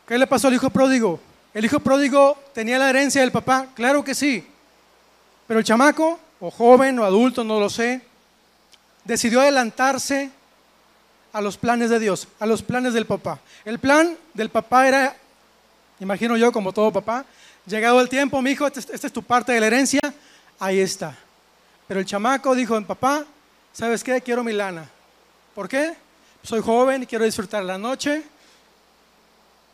¿Qué 0.09 0.17
le 0.17 0.25
pasó 0.25 0.47
al 0.47 0.55
hijo 0.55 0.71
pródigo? 0.71 1.19
¿El 1.53 1.65
hijo 1.65 1.79
pródigo 1.79 2.35
tenía 2.51 2.79
la 2.79 2.89
herencia 2.89 3.21
del 3.21 3.31
papá? 3.31 3.67
Claro 3.75 4.03
que 4.03 4.15
sí. 4.15 4.43
Pero 5.45 5.59
el 5.59 5.63
chamaco, 5.63 6.19
o 6.39 6.49
joven 6.49 6.97
o 6.97 7.05
adulto, 7.05 7.43
no 7.43 7.59
lo 7.59 7.69
sé, 7.69 8.01
decidió 9.03 9.39
adelantarse 9.39 10.31
a 11.31 11.41
los 11.41 11.57
planes 11.57 11.91
de 11.91 11.99
Dios, 11.99 12.27
a 12.39 12.47
los 12.47 12.63
planes 12.63 12.95
del 12.95 13.05
papá. 13.05 13.39
El 13.63 13.77
plan 13.77 14.17
del 14.33 14.49
papá 14.49 14.87
era, 14.87 15.15
imagino 15.99 16.35
yo 16.37 16.51
como 16.51 16.73
todo 16.73 16.91
papá, 16.91 17.23
llegado 17.67 18.01
el 18.01 18.09
tiempo, 18.09 18.41
mi 18.41 18.49
hijo, 18.49 18.65
esta 18.65 18.79
este 18.79 19.05
es 19.05 19.13
tu 19.13 19.21
parte 19.21 19.51
de 19.51 19.59
la 19.59 19.67
herencia, 19.67 20.01
ahí 20.59 20.79
está. 20.79 21.15
Pero 21.87 21.99
el 21.99 22.07
chamaco 22.07 22.55
dijo, 22.55 22.83
papá, 22.83 23.25
¿sabes 23.71 24.03
qué? 24.03 24.19
Quiero 24.21 24.43
mi 24.43 24.53
lana. 24.53 24.89
¿Por 25.53 25.69
qué? 25.69 25.93
Soy 26.41 26.61
joven 26.61 27.03
y 27.03 27.05
quiero 27.05 27.25
disfrutar 27.25 27.63
la 27.63 27.77
noche, 27.77 28.23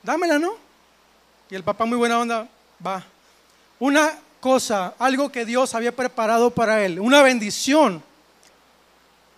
dámela, 0.05 0.39
¿no? 0.39 0.53
Y 1.49 1.55
el 1.55 1.63
papá 1.63 1.85
muy 1.85 1.97
buena 1.97 2.19
onda, 2.19 2.47
va. 2.85 3.03
Una 3.79 4.17
cosa, 4.39 4.93
algo 4.99 5.31
que 5.31 5.45
Dios 5.45 5.73
había 5.73 5.95
preparado 5.95 6.51
para 6.51 6.85
él, 6.85 6.99
una 6.99 7.21
bendición, 7.23 8.01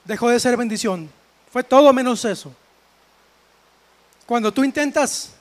dejó 0.03 0.29
de 0.29 0.39
ser 0.39 0.57
bendición. 0.57 1.09
Fue 1.51 1.63
todo 1.63 1.91
menos 1.93 2.23
eso. 2.25 2.53
Cuando 4.25 4.53
tú 4.53 4.63
intentas 4.63 5.31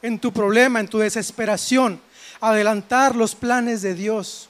en 0.00 0.18
tu 0.18 0.32
problema, 0.32 0.80
en 0.80 0.88
tu 0.88 0.98
desesperación, 0.98 2.00
adelantar 2.40 3.14
los 3.14 3.34
planes 3.34 3.82
de 3.82 3.94
Dios. 3.94 4.48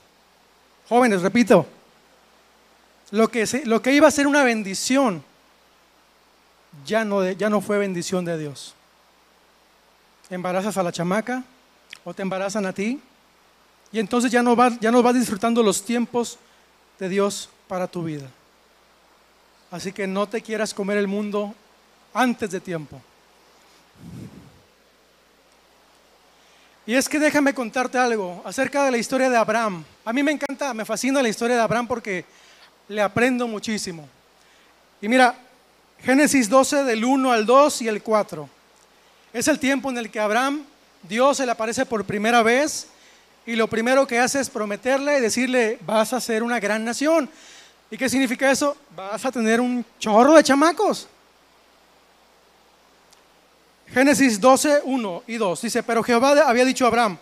Jóvenes, 0.89 1.21
repito, 1.21 1.67
lo 3.11 3.29
que, 3.29 3.47
lo 3.65 3.83
que 3.83 3.93
iba 3.93 4.09
a 4.09 4.13
ser 4.13 4.27
una 4.27 4.45
bendición 4.45 5.23
ya 6.87 7.05
no, 7.05 7.31
ya 7.33 7.51
no 7.51 7.61
fue 7.61 7.79
bendición 7.79 8.25
de 8.25 8.39
Dios. 8.39 8.75
Embarazas 10.33 10.79
a 10.79 10.83
la 10.83 10.91
chamaca 10.91 11.45
o 12.05 12.15
te 12.15 12.23
embarazan 12.23 12.65
a 12.65 12.73
ti 12.73 12.99
y 13.93 13.99
entonces 13.99 14.33
ya 14.33 14.43
no 14.43 14.57
vas, 14.57 14.81
ya 14.81 14.91
no 14.91 15.03
vas 15.03 15.15
disfrutando 15.15 15.63
los 15.63 15.85
tiempos 15.85 16.39
de 16.99 17.11
Dios 17.11 17.51
para 17.69 17.87
tu 17.87 18.03
vida. 18.03 18.27
Así 19.71 19.93
que 19.93 20.07
no 20.07 20.27
te 20.27 20.41
quieras 20.41 20.73
comer 20.73 20.97
el 20.97 21.07
mundo 21.07 21.55
antes 22.15 22.51
de 22.51 22.61
tiempo. 22.61 22.99
Y 26.87 26.95
es 26.95 27.11
que 27.11 27.19
déjame 27.19 27.53
contarte 27.53 27.99
algo 27.99 28.43
acerca 28.47 28.87
de 28.87 28.91
la 28.91 28.97
historia 28.97 29.29
de 29.29 29.37
Abraham. 29.37 29.85
A 30.03 30.15
mí 30.15 30.23
me 30.23 30.33
encanta, 30.33 30.73
me 30.73 30.87
fascina 30.87 31.23
la 31.23 31.29
historia 31.29 31.57
de 31.57 31.63
Abraham 31.63 31.87
porque 31.87 32.25
le 32.89 33.03
aprendo 33.03 33.47
muchísimo. 33.47 34.09
Y 35.03 35.09
mira, 35.09 35.37
Génesis 36.01 36.49
12 36.49 36.85
del 36.85 37.05
1 37.05 37.33
al 37.33 37.45
2 37.45 37.83
y 37.83 37.89
el 37.89 38.03
4. 38.03 38.62
Es 39.33 39.49
el 39.49 39.59
tiempo 39.59 39.91
en 39.91 39.97
el 39.97 40.11
que 40.11 40.21
Abraham, 40.21 40.65
Dios 41.03 41.39
se 41.39 41.47
le 41.47 41.53
aparece 41.53 41.87
por 41.87 42.05
primera 42.05 42.43
vez 42.43 42.87
y 43.47 43.57
lo 43.57 43.67
primero 43.67 44.07
que 44.07 44.19
hace 44.19 44.41
es 44.41 44.51
prometerle 44.51 45.19
y 45.19 45.21
decirle, 45.21 45.79
vas 45.87 46.13
a 46.13 46.21
ser 46.21 46.43
una 46.43 46.61
gran 46.61 46.85
nación. 46.85 47.29
¿Y 47.91 47.97
qué 47.97 48.09
significa 48.09 48.51
eso? 48.51 48.77
Vas 48.95 49.25
a 49.25 49.33
tener 49.33 49.61
un 49.61 49.85
chorro 49.99 50.35
de 50.35 50.43
chamacos. 50.43 51.09
Génesis 53.89 54.41
12, 54.41 54.83
1 54.85 55.23
y 55.27 55.37
2 55.37 55.63
dice, 55.63 55.83
pero 55.83 56.03
Jehová 56.03 56.49
había 56.49 56.65
dicho 56.65 56.85
a 56.85 56.89
Abraham, 56.89 57.19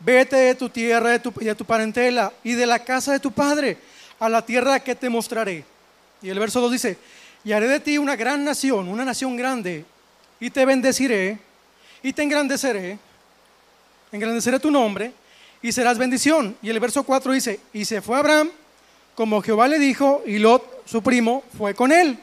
vete 0.00 0.36
de 0.36 0.54
tu 0.54 0.68
tierra 0.68 1.10
de 1.10 1.18
tu, 1.18 1.32
de 1.32 1.54
tu 1.54 1.64
parentela 1.64 2.32
y 2.44 2.52
de 2.52 2.66
la 2.66 2.78
casa 2.78 3.12
de 3.12 3.20
tu 3.20 3.32
padre 3.32 3.76
a 4.18 4.28
la 4.28 4.44
tierra 4.44 4.80
que 4.80 4.94
te 4.94 5.08
mostraré. 5.08 5.64
Y 6.22 6.28
el 6.28 6.38
verso 6.38 6.60
2 6.60 6.72
dice, 6.72 6.98
y 7.44 7.52
haré 7.52 7.68
de 7.68 7.80
ti 7.80 7.98
una 7.98 8.16
gran 8.16 8.44
nación, 8.44 8.88
una 8.88 9.04
nación 9.04 9.36
grande, 9.36 9.84
y 10.40 10.50
te 10.50 10.64
bendeciré, 10.64 11.38
y 12.02 12.12
te 12.12 12.22
engrandeceré, 12.22 12.98
engrandeceré 14.12 14.60
tu 14.60 14.70
nombre, 14.70 15.12
y 15.60 15.72
serás 15.72 15.98
bendición. 15.98 16.56
Y 16.62 16.70
el 16.70 16.80
verso 16.80 17.02
4 17.02 17.32
dice, 17.32 17.60
y 17.72 17.84
se 17.84 18.00
fue 18.00 18.18
Abraham, 18.18 18.50
como 19.14 19.42
Jehová 19.42 19.66
le 19.68 19.78
dijo, 19.78 20.22
y 20.26 20.38
Lot, 20.38 20.82
su 20.86 21.02
primo, 21.02 21.42
fue 21.56 21.74
con 21.74 21.90
él. 21.90 22.18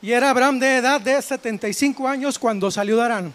Y 0.00 0.12
era 0.12 0.30
Abraham 0.30 0.60
de 0.60 0.76
edad 0.76 1.00
de 1.00 1.20
75 1.20 2.06
años 2.06 2.38
cuando 2.38 2.70
salió 2.70 2.96
de 2.96 3.02
Arán. 3.02 3.34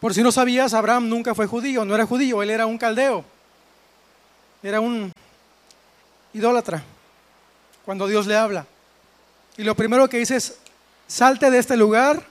Por 0.00 0.14
si 0.14 0.22
no 0.22 0.30
sabías, 0.30 0.74
Abraham 0.74 1.08
nunca 1.08 1.34
fue 1.34 1.46
judío, 1.46 1.84
no 1.84 1.94
era 1.94 2.06
judío, 2.06 2.42
él 2.42 2.50
era 2.50 2.66
un 2.66 2.78
caldeo. 2.78 3.24
Era 4.62 4.80
un 4.80 5.12
idólatra 6.32 6.82
cuando 7.84 8.06
Dios 8.06 8.26
le 8.26 8.36
habla. 8.36 8.66
Y 9.56 9.64
lo 9.64 9.74
primero 9.74 10.08
que 10.08 10.18
dice 10.18 10.36
es, 10.36 10.58
salte 11.06 11.50
de 11.50 11.58
este 11.58 11.76
lugar 11.76 12.22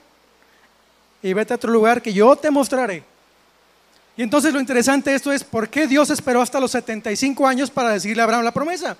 y 1.26 1.32
vete 1.32 1.52
a 1.52 1.56
otro 1.56 1.72
lugar 1.72 2.00
que 2.00 2.12
yo 2.12 2.36
te 2.36 2.52
mostraré. 2.52 3.02
Y 4.16 4.22
entonces 4.22 4.54
lo 4.54 4.60
interesante 4.60 5.10
de 5.10 5.16
esto 5.16 5.32
es, 5.32 5.42
¿por 5.42 5.68
qué 5.68 5.88
Dios 5.88 6.08
esperó 6.10 6.40
hasta 6.40 6.60
los 6.60 6.70
75 6.70 7.46
años 7.48 7.68
para 7.68 7.90
decirle 7.90 8.22
a 8.22 8.24
Abraham 8.24 8.44
la 8.44 8.52
promesa? 8.52 8.96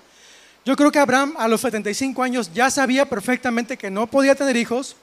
Yo 0.65 0.75
creo 0.75 0.91
que 0.91 0.99
Abraham 0.99 1.35
a 1.37 1.47
los 1.47 1.61
75 1.61 2.21
años 2.21 2.51
ya 2.53 2.69
sabía 2.69 3.05
perfectamente 3.05 3.77
que 3.77 3.89
no 3.89 4.07
podía 4.07 4.35
tener 4.35 4.57
hijos, 4.57 4.97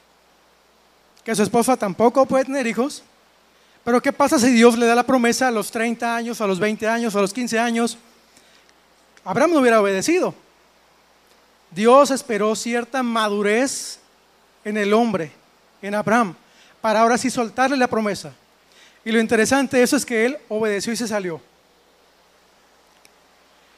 que 1.24 1.34
su 1.34 1.42
esposa 1.42 1.78
tampoco 1.78 2.26
puede 2.26 2.44
tener 2.44 2.66
hijos. 2.66 3.02
Pero 3.84 4.02
¿qué 4.02 4.12
pasa 4.12 4.38
si 4.38 4.50
Dios 4.50 4.76
le 4.76 4.84
da 4.84 4.94
la 4.94 5.06
promesa 5.06 5.48
a 5.48 5.50
los 5.50 5.70
30 5.70 6.14
años, 6.14 6.42
a 6.42 6.46
los 6.46 6.60
20 6.60 6.86
años, 6.86 7.16
a 7.16 7.22
los 7.22 7.32
15 7.32 7.58
años? 7.58 7.96
Abraham 9.24 9.52
no 9.54 9.60
hubiera 9.60 9.80
obedecido. 9.80 10.34
Dios 11.70 12.10
esperó 12.10 12.54
cierta 12.54 13.02
madurez 13.02 13.98
en 14.62 14.76
el 14.76 14.92
hombre, 14.92 15.32
en 15.80 15.94
Abraham, 15.94 16.36
para 16.84 17.00
ahora 17.00 17.16
sí 17.16 17.30
soltarle 17.30 17.78
la 17.78 17.88
promesa. 17.88 18.34
Y 19.06 19.10
lo 19.10 19.18
interesante 19.18 19.78
de 19.78 19.84
eso 19.84 19.96
es 19.96 20.04
que 20.04 20.26
él 20.26 20.36
obedeció 20.50 20.92
y 20.92 20.96
se 20.96 21.08
salió. 21.08 21.40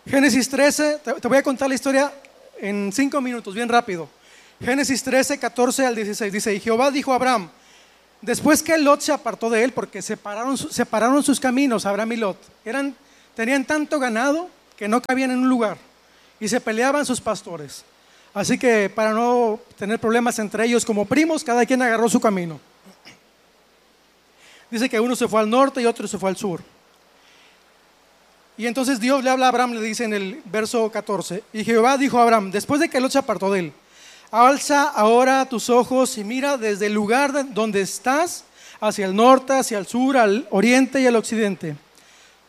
Génesis 0.05 0.49
13, 0.49 0.99
te 1.21 1.29
voy 1.29 1.39
a 1.39 1.43
contar 1.45 1.69
la 1.69 1.77
historia 1.77 2.13
en 2.59 2.91
cinco 2.93 3.21
minutos, 3.21 3.55
bien 3.55 3.69
rápido. 3.69 4.09
Génesis 4.61 5.05
13, 5.05 5.39
14 5.39 5.87
al 5.87 5.95
16 5.95 6.33
dice, 6.33 6.53
y 6.53 6.59
Jehová 6.59 6.91
dijo 6.91 7.13
a 7.13 7.15
Abraham, 7.15 7.49
después 8.23 8.61
que 8.61 8.77
Lot 8.77 9.01
se 9.03 9.13
apartó 9.13 9.51
de 9.51 9.63
él, 9.63 9.73
porque 9.73 10.03
separaron, 10.03 10.59
separaron 10.59 11.23
sus 11.23 11.39
caminos, 11.39 11.87
Abraham 11.87 12.11
y 12.11 12.17
Lot, 12.17 12.39
eran, 12.65 12.93
tenían 13.37 13.65
tanto 13.65 14.01
ganado 14.01 14.51
que 14.77 14.89
no 14.89 15.01
cabían 15.01 15.31
en 15.31 15.39
un 15.39 15.49
lugar 15.49 15.79
y 16.41 16.49
se 16.49 16.61
peleaban 16.61 17.07
sus 17.07 17.21
pastores. 17.21 17.85
Así 18.35 18.59
que 18.59 18.91
para 18.91 19.13
no 19.13 19.61
tener 19.79 20.01
problemas 20.01 20.41
entre 20.41 20.65
ellos 20.65 20.85
como 20.85 21.05
primos, 21.05 21.45
cada 21.45 21.65
quien 21.65 21.83
agarró 21.83 22.09
su 22.09 22.19
camino. 22.19 22.59
Dice 24.71 24.89
que 24.89 25.01
uno 25.01 25.15
se 25.15 25.29
fue 25.29 25.41
al 25.41 25.51
norte 25.51 25.81
y 25.81 25.87
otro 25.87 26.09
se 26.09 26.19
fue 26.19 26.31
al 26.31 26.37
sur. 26.37 26.61
Y 28.59 28.67
entonces 28.67 28.99
Dios 28.99 29.23
le 29.23 29.31
habla 29.31 29.47
a 29.47 29.49
Abraham, 29.51 29.75
le 29.75 29.83
dice 29.83 30.05
en 30.05 30.15
el 30.15 30.41
verso 30.47 30.91
14, 30.91 31.45
y 31.53 31.63
Jehová 31.63 31.99
dijo 31.99 32.19
a 32.19 32.23
Abraham, 32.23 32.51
después 32.51 32.81
de 32.81 32.89
que 32.89 33.01
Lot 33.01 33.13
se 33.13 33.19
apartó 33.19 33.53
de 33.53 33.61
él, 33.61 33.73
alza 34.31 34.85
ahora 34.85 35.45
tus 35.45 35.69
ojos 35.69 36.17
y 36.17 36.25
mira 36.25 36.57
desde 36.57 36.87
el 36.87 36.95
lugar 36.95 37.53
donde 37.53 37.83
estás 37.83 38.45
hacia 38.81 39.07
el 39.07 39.15
norte, 39.15 39.53
hacia 39.53 39.79
el 39.79 39.87
sur, 39.87 40.17
al 40.17 40.47
oriente 40.51 41.01
y 41.01 41.07
al 41.07 41.17
occidente. 41.17 41.77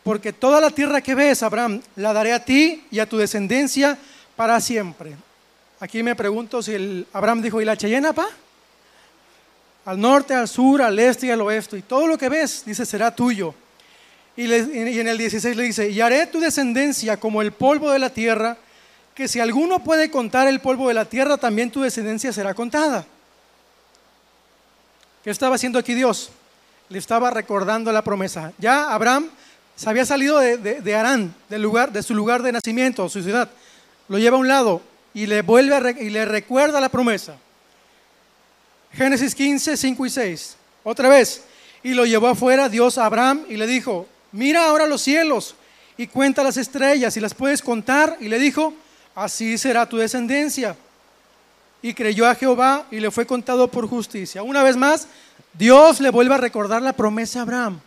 Porque 0.02 0.32
toda 0.32 0.60
la 0.60 0.70
tierra 0.70 1.02
que 1.02 1.14
ves, 1.14 1.42
Abraham, 1.42 1.82
la 1.96 2.14
daré 2.14 2.32
a 2.32 2.42
ti 2.42 2.84
y 2.90 2.98
a 2.98 3.08
tu 3.08 3.18
descendencia 3.18 3.98
para 4.34 4.60
siempre. 4.60 5.14
Aquí 5.80 6.02
me 6.02 6.16
pregunto 6.16 6.62
si 6.62 6.72
el 6.72 7.06
Abraham 7.12 7.42
dijo, 7.42 7.60
¿y 7.60 7.66
la 7.66 7.76
Cheyena, 7.76 8.14
pa? 8.14 8.26
Al 9.88 9.98
norte, 9.98 10.34
al 10.34 10.46
sur, 10.48 10.82
al 10.82 10.98
este 10.98 11.28
y 11.28 11.30
al 11.30 11.40
oeste. 11.40 11.78
Y 11.78 11.80
todo 11.80 12.06
lo 12.06 12.18
que 12.18 12.28
ves, 12.28 12.62
dice, 12.66 12.84
será 12.84 13.10
tuyo. 13.10 13.54
Y, 14.36 14.44
en 14.52 15.08
el 15.08 15.16
16 15.16 15.56
le 15.56 15.62
dice, 15.62 15.88
y 15.88 16.02
haré 16.02 16.26
tu 16.26 16.40
descendencia 16.40 17.16
como 17.16 17.40
el 17.40 17.52
polvo 17.52 17.90
de 17.90 17.98
la 17.98 18.10
tierra, 18.10 18.58
que 19.14 19.28
si 19.28 19.40
alguno 19.40 19.82
puede 19.82 20.10
contar 20.10 20.46
el 20.46 20.60
polvo 20.60 20.88
de 20.88 20.94
la 20.94 21.06
tierra, 21.06 21.38
también 21.38 21.70
tu 21.70 21.80
descendencia 21.80 22.34
será 22.34 22.52
contada. 22.52 23.06
¿Qué 25.24 25.30
estaba 25.30 25.54
haciendo 25.54 25.78
aquí 25.78 25.94
Dios? 25.94 26.32
Le 26.90 26.98
estaba 26.98 27.30
recordando 27.30 27.90
la 27.90 28.04
promesa. 28.04 28.52
Ya 28.58 28.92
Abraham 28.92 29.30
se 29.74 29.88
había 29.88 30.04
salido 30.04 30.38
de, 30.38 30.58
de, 30.58 30.94
Arán, 30.94 31.34
del 31.48 31.62
lugar, 31.62 31.92
de 31.92 32.02
su 32.02 32.14
lugar 32.14 32.42
de 32.42 32.52
nacimiento, 32.52 33.08
su 33.08 33.22
ciudad. 33.22 33.48
Lo 34.08 34.18
lleva 34.18 34.36
a 34.36 34.40
un 34.40 34.48
lado 34.48 34.82
y 35.14 35.24
le 35.24 35.40
vuelve 35.40 35.96
y 35.98 36.10
le 36.10 36.26
recuerda 36.26 36.78
la 36.78 36.90
promesa. 36.90 37.36
Génesis 38.92 39.34
15, 39.34 39.76
5 39.76 40.06
y 40.06 40.10
6. 40.10 40.56
Otra 40.84 41.08
vez. 41.08 41.42
Y 41.82 41.94
lo 41.94 42.06
llevó 42.06 42.28
afuera 42.28 42.68
Dios 42.68 42.98
a 42.98 43.06
Abraham 43.06 43.44
y 43.48 43.56
le 43.56 43.66
dijo, 43.66 44.06
mira 44.32 44.66
ahora 44.66 44.86
los 44.86 45.02
cielos 45.02 45.54
y 45.96 46.06
cuenta 46.06 46.42
las 46.42 46.56
estrellas 46.56 47.16
y 47.16 47.20
las 47.20 47.34
puedes 47.34 47.62
contar. 47.62 48.16
Y 48.20 48.28
le 48.28 48.38
dijo, 48.38 48.74
así 49.14 49.58
será 49.58 49.86
tu 49.86 49.96
descendencia. 49.96 50.76
Y 51.80 51.94
creyó 51.94 52.26
a 52.26 52.34
Jehová 52.34 52.86
y 52.90 52.98
le 52.98 53.10
fue 53.10 53.26
contado 53.26 53.68
por 53.68 53.88
justicia. 53.88 54.42
Una 54.42 54.62
vez 54.62 54.76
más, 54.76 55.06
Dios 55.52 56.00
le 56.00 56.10
vuelve 56.10 56.34
a 56.34 56.38
recordar 56.38 56.82
la 56.82 56.92
promesa 56.92 57.40
a 57.40 57.42
Abraham. 57.42 57.80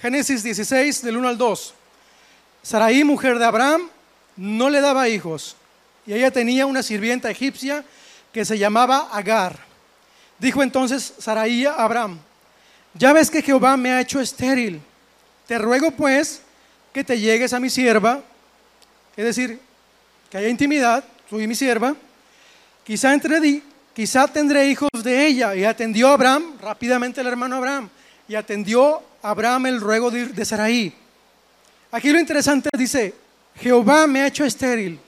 Génesis 0.00 0.42
16, 0.42 1.02
del 1.02 1.16
1 1.16 1.28
al 1.28 1.38
2. 1.38 1.74
Saraí, 2.62 3.04
mujer 3.04 3.38
de 3.38 3.44
Abraham, 3.44 3.88
no 4.36 4.70
le 4.70 4.80
daba 4.80 5.08
hijos. 5.08 5.56
Y 6.06 6.14
ella 6.14 6.30
tenía 6.30 6.66
una 6.66 6.82
sirvienta 6.82 7.30
egipcia 7.30 7.84
que 8.34 8.44
se 8.44 8.58
llamaba 8.58 9.08
Agar. 9.12 9.56
Dijo 10.40 10.60
entonces 10.60 11.14
Saraí 11.20 11.64
a 11.66 11.74
Abraham, 11.74 12.18
ya 12.92 13.12
ves 13.12 13.30
que 13.30 13.40
Jehová 13.40 13.76
me 13.76 13.92
ha 13.92 14.00
hecho 14.00 14.20
estéril. 14.20 14.82
Te 15.46 15.56
ruego 15.56 15.92
pues 15.92 16.42
que 16.92 17.04
te 17.04 17.18
llegues 17.18 17.52
a 17.52 17.60
mi 17.60 17.70
sierva, 17.70 18.20
es 19.16 19.24
decir, 19.24 19.60
que 20.28 20.38
haya 20.38 20.48
intimidad, 20.48 21.04
soy 21.30 21.46
mi 21.46 21.54
sierva. 21.54 21.94
Quizá, 22.82 23.14
entre, 23.14 23.62
quizá 23.94 24.26
tendré 24.26 24.68
hijos 24.68 24.90
de 25.02 25.26
ella. 25.26 25.54
Y 25.54 25.64
atendió 25.64 26.08
Abraham, 26.08 26.56
rápidamente 26.60 27.20
el 27.20 27.28
hermano 27.28 27.56
Abraham, 27.56 27.88
y 28.26 28.34
atendió 28.34 29.00
Abraham 29.22 29.66
el 29.66 29.80
ruego 29.80 30.10
de, 30.10 30.26
de 30.26 30.44
Saraí. 30.44 30.92
Aquí 31.92 32.10
lo 32.10 32.18
interesante 32.18 32.68
dice, 32.76 33.14
Jehová 33.60 34.08
me 34.08 34.22
ha 34.22 34.26
hecho 34.26 34.44
estéril. 34.44 34.98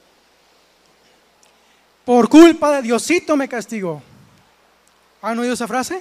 Por 2.07 2.29
culpa 2.29 2.71
de 2.77 2.83
Diosito 2.83 3.37
me 3.37 3.49
castigó. 3.49 4.01
¿Han 5.21 5.37
oído 5.41 5.55
esa 5.55 5.67
frase? 5.67 6.01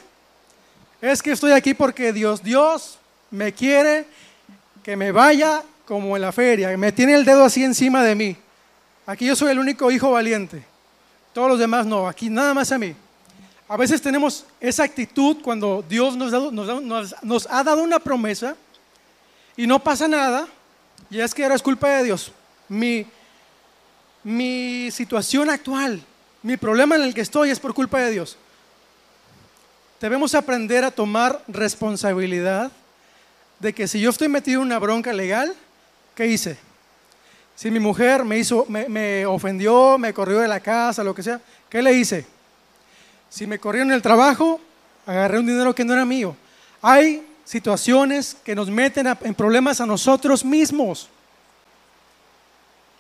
Es 1.02 1.20
que 1.24 1.32
estoy 1.32 1.52
aquí 1.52 1.74
porque 1.74 2.14
Dios, 2.14 2.44
Dios 2.44 3.00
me 3.32 3.52
quiere 3.52 4.06
que 4.84 4.96
me 4.96 5.12
vaya 5.12 5.64
como 5.84 6.16
en 6.16 6.22
la 6.22 6.32
feria, 6.32 6.78
me 6.78 6.92
tiene 6.92 7.16
el 7.16 7.26
dedo 7.26 7.44
así 7.44 7.64
encima 7.64 8.04
de 8.04 8.14
mí. 8.14 8.38
Aquí 9.08 9.26
yo 9.26 9.36
soy 9.36 9.50
el 9.50 9.58
único 9.58 9.90
hijo 9.90 10.12
valiente. 10.12 10.64
Todos 11.34 11.50
los 11.50 11.58
demás 11.58 11.88
no, 11.88 12.08
aquí 12.08 12.30
nada 12.30 12.54
más 12.54 12.72
a 12.72 12.78
mí. 12.78 12.96
A 13.68 13.76
veces 13.76 14.00
tenemos 14.00 14.46
esa 14.60 14.84
actitud 14.84 15.38
cuando 15.42 15.84
Dios 15.90 16.16
nos, 16.16 16.32
nos 17.24 17.48
ha 17.50 17.64
dado 17.64 17.82
una 17.82 17.98
promesa 17.98 18.56
y 19.58 19.66
no 19.66 19.80
pasa 19.80 20.08
nada, 20.08 20.48
y 21.10 21.20
es 21.20 21.34
que 21.34 21.42
ahora 21.42 21.56
es 21.56 21.64
culpa 21.64 21.90
de 21.90 22.04
Dios. 22.04 22.32
Mi, 22.70 23.08
mi 24.26 24.90
situación 24.90 25.52
actual, 25.52 26.02
mi 26.42 26.58
problema 26.58 26.96
en 26.96 27.04
el 27.04 27.14
que 27.14 27.22
estoy 27.22 27.52
es 27.52 27.60
por 27.60 27.76
culpa 27.76 28.00
de 28.00 28.10
Dios. 28.10 28.38
Debemos 30.02 30.34
aprender 30.34 30.84
a 30.84 30.90
tomar 30.90 31.44
responsabilidad 31.48 32.72
de 33.60 33.72
que 33.72 33.88
si 33.88 34.00
yo 34.00 34.10
estoy 34.10 34.28
metido 34.28 34.62
en 34.62 34.66
una 34.66 34.80
bronca 34.80 35.14
legal, 35.14 35.54
¿qué 36.16 36.26
hice? 36.26 36.58
Si 37.56 37.70
mi 37.70 37.80
mujer 37.80 38.26
me, 38.26 38.40
hizo, 38.40 38.66
me, 38.68 39.28
ofendió, 39.28 40.00
me 40.00 40.12
corrió 40.12 40.40
de 40.40 40.48
la 40.48 40.60
casa, 40.60 41.04
lo 41.04 41.14
que 41.14 41.22
sea, 41.22 41.40
¿qué 41.70 41.84
le 41.84 41.94
hice? 41.94 42.26
Si 43.30 43.46
me 43.46 43.60
corrió 43.60 43.84
en 43.84 43.92
el 43.92 44.02
trabajo, 44.02 44.60
agarré 45.06 45.38
un 45.38 45.46
dinero 45.46 45.76
que 45.76 45.86
no 45.86 45.94
era 45.94 46.04
mío. 46.04 46.36
Hay 46.82 47.24
situaciones 47.44 48.38
que 48.44 48.56
nos 48.56 48.72
meten 48.72 49.06
en 49.22 49.36
problemas 49.36 49.80
a 49.82 49.86
nosotros 49.86 50.44
mismos. 50.44 51.10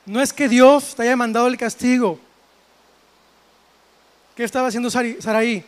No 0.05 0.21
es 0.21 0.31
que 0.31 0.47
Dios 0.47 0.95
te 0.95 1.03
haya 1.03 1.15
mandado 1.15 1.47
el 1.47 1.57
castigo. 1.57 2.19
¿Qué 4.35 4.43
estaba 4.43 4.67
haciendo 4.67 4.89
Saraí? 4.89 5.63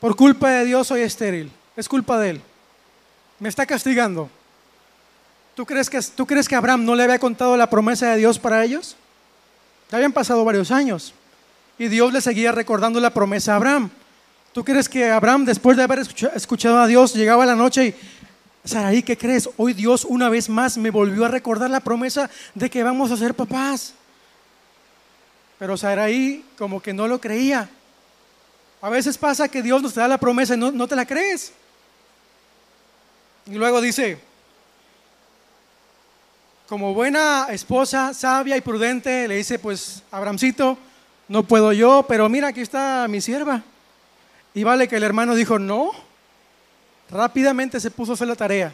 Por 0.00 0.16
culpa 0.16 0.50
de 0.50 0.64
Dios 0.64 0.86
soy 0.86 1.02
estéril. 1.02 1.50
Es 1.76 1.88
culpa 1.88 2.18
de 2.18 2.30
él. 2.30 2.42
Me 3.38 3.48
está 3.48 3.66
castigando. 3.66 4.28
¿Tú 5.54 5.66
crees, 5.66 5.90
que, 5.90 6.00
¿Tú 6.00 6.26
crees 6.26 6.48
que 6.48 6.54
Abraham 6.56 6.84
no 6.84 6.94
le 6.94 7.02
había 7.02 7.18
contado 7.18 7.56
la 7.56 7.68
promesa 7.68 8.10
de 8.10 8.18
Dios 8.18 8.38
para 8.38 8.64
ellos? 8.64 8.96
Ya 9.90 9.96
habían 9.96 10.12
pasado 10.12 10.44
varios 10.44 10.70
años. 10.70 11.14
Y 11.78 11.88
Dios 11.88 12.12
le 12.12 12.20
seguía 12.20 12.52
recordando 12.52 13.00
la 13.00 13.10
promesa 13.10 13.52
a 13.52 13.56
Abraham. 13.56 13.90
¿Tú 14.52 14.64
crees 14.64 14.88
que 14.88 15.10
Abraham, 15.10 15.44
después 15.44 15.76
de 15.76 15.82
haber 15.82 16.00
escuchado 16.00 16.78
a 16.78 16.86
Dios, 16.86 17.14
llegaba 17.14 17.46
la 17.46 17.54
noche 17.54 17.86
y, 17.86 17.94
Saraí, 18.68 19.02
¿qué 19.02 19.16
crees? 19.16 19.48
Hoy 19.56 19.72
Dios 19.72 20.04
una 20.04 20.28
vez 20.28 20.50
más 20.50 20.76
me 20.76 20.90
volvió 20.90 21.24
a 21.24 21.28
recordar 21.28 21.70
la 21.70 21.80
promesa 21.80 22.28
de 22.54 22.68
que 22.68 22.82
vamos 22.82 23.10
a 23.10 23.16
ser 23.16 23.32
papás. 23.32 23.94
Pero 25.58 25.74
Saraí 25.78 26.44
como 26.58 26.82
que 26.82 26.92
no 26.92 27.08
lo 27.08 27.18
creía. 27.18 27.66
A 28.82 28.90
veces 28.90 29.16
pasa 29.16 29.48
que 29.48 29.62
Dios 29.62 29.80
nos 29.80 29.94
da 29.94 30.06
la 30.06 30.18
promesa 30.18 30.54
y 30.54 30.58
no, 30.58 30.70
no 30.70 30.86
te 30.86 30.96
la 30.96 31.06
crees. 31.06 31.54
Y 33.46 33.54
luego 33.54 33.80
dice, 33.80 34.20
como 36.68 36.92
buena 36.92 37.46
esposa, 37.48 38.12
sabia 38.12 38.54
y 38.54 38.60
prudente, 38.60 39.26
le 39.28 39.36
dice, 39.36 39.58
pues, 39.58 40.02
Abrahamcito, 40.10 40.76
no 41.26 41.42
puedo 41.42 41.72
yo, 41.72 42.04
pero 42.06 42.28
mira, 42.28 42.48
aquí 42.48 42.60
está 42.60 43.06
mi 43.08 43.22
sierva. 43.22 43.62
Y 44.52 44.62
vale 44.62 44.88
que 44.88 44.96
el 44.96 45.04
hermano 45.04 45.34
dijo, 45.34 45.58
no, 45.58 46.07
rápidamente 47.10 47.80
se 47.80 47.90
puso 47.90 48.12
a 48.12 48.14
hacer 48.14 48.28
la 48.28 48.36
tarea. 48.36 48.72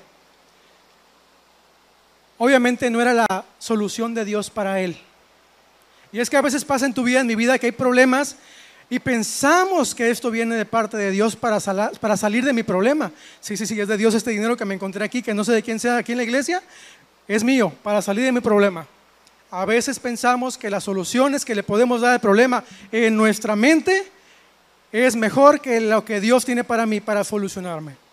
Obviamente 2.38 2.90
no 2.90 3.00
era 3.00 3.12
la 3.12 3.44
solución 3.58 4.14
de 4.14 4.24
Dios 4.24 4.50
para 4.50 4.80
él. 4.80 4.98
Y 6.12 6.20
es 6.20 6.30
que 6.30 6.36
a 6.36 6.42
veces 6.42 6.64
pasa 6.64 6.86
en 6.86 6.94
tu 6.94 7.02
vida, 7.02 7.20
en 7.20 7.26
mi 7.26 7.34
vida, 7.34 7.58
que 7.58 7.66
hay 7.66 7.72
problemas 7.72 8.36
y 8.90 8.98
pensamos 8.98 9.94
que 9.94 10.10
esto 10.10 10.30
viene 10.30 10.56
de 10.56 10.64
parte 10.64 10.96
de 10.96 11.10
Dios 11.10 11.36
para, 11.36 11.58
para 12.00 12.16
salir 12.16 12.44
de 12.44 12.52
mi 12.52 12.62
problema. 12.62 13.10
Sí, 13.40 13.56
sí, 13.56 13.66
sí, 13.66 13.80
es 13.80 13.88
de 13.88 13.96
Dios 13.96 14.14
este 14.14 14.30
dinero 14.30 14.56
que 14.56 14.64
me 14.64 14.74
encontré 14.74 15.04
aquí, 15.04 15.22
que 15.22 15.34
no 15.34 15.44
sé 15.44 15.52
de 15.52 15.62
quién 15.62 15.80
sea 15.80 15.96
aquí 15.96 16.12
en 16.12 16.18
la 16.18 16.24
iglesia, 16.24 16.62
es 17.26 17.42
mío, 17.42 17.72
para 17.82 18.02
salir 18.02 18.24
de 18.24 18.32
mi 18.32 18.40
problema. 18.40 18.86
A 19.50 19.64
veces 19.64 19.98
pensamos 19.98 20.58
que 20.58 20.70
las 20.70 20.84
soluciones 20.84 21.44
que 21.44 21.54
le 21.54 21.62
podemos 21.62 22.00
dar 22.00 22.12
al 22.12 22.20
problema 22.20 22.62
en 22.92 23.16
nuestra 23.16 23.56
mente 23.56 24.10
es 24.92 25.16
mejor 25.16 25.60
que 25.60 25.80
lo 25.80 26.04
que 26.04 26.20
Dios 26.20 26.44
tiene 26.44 26.64
para 26.64 26.86
mí, 26.86 27.00
para 27.00 27.24
solucionarme. 27.24 28.03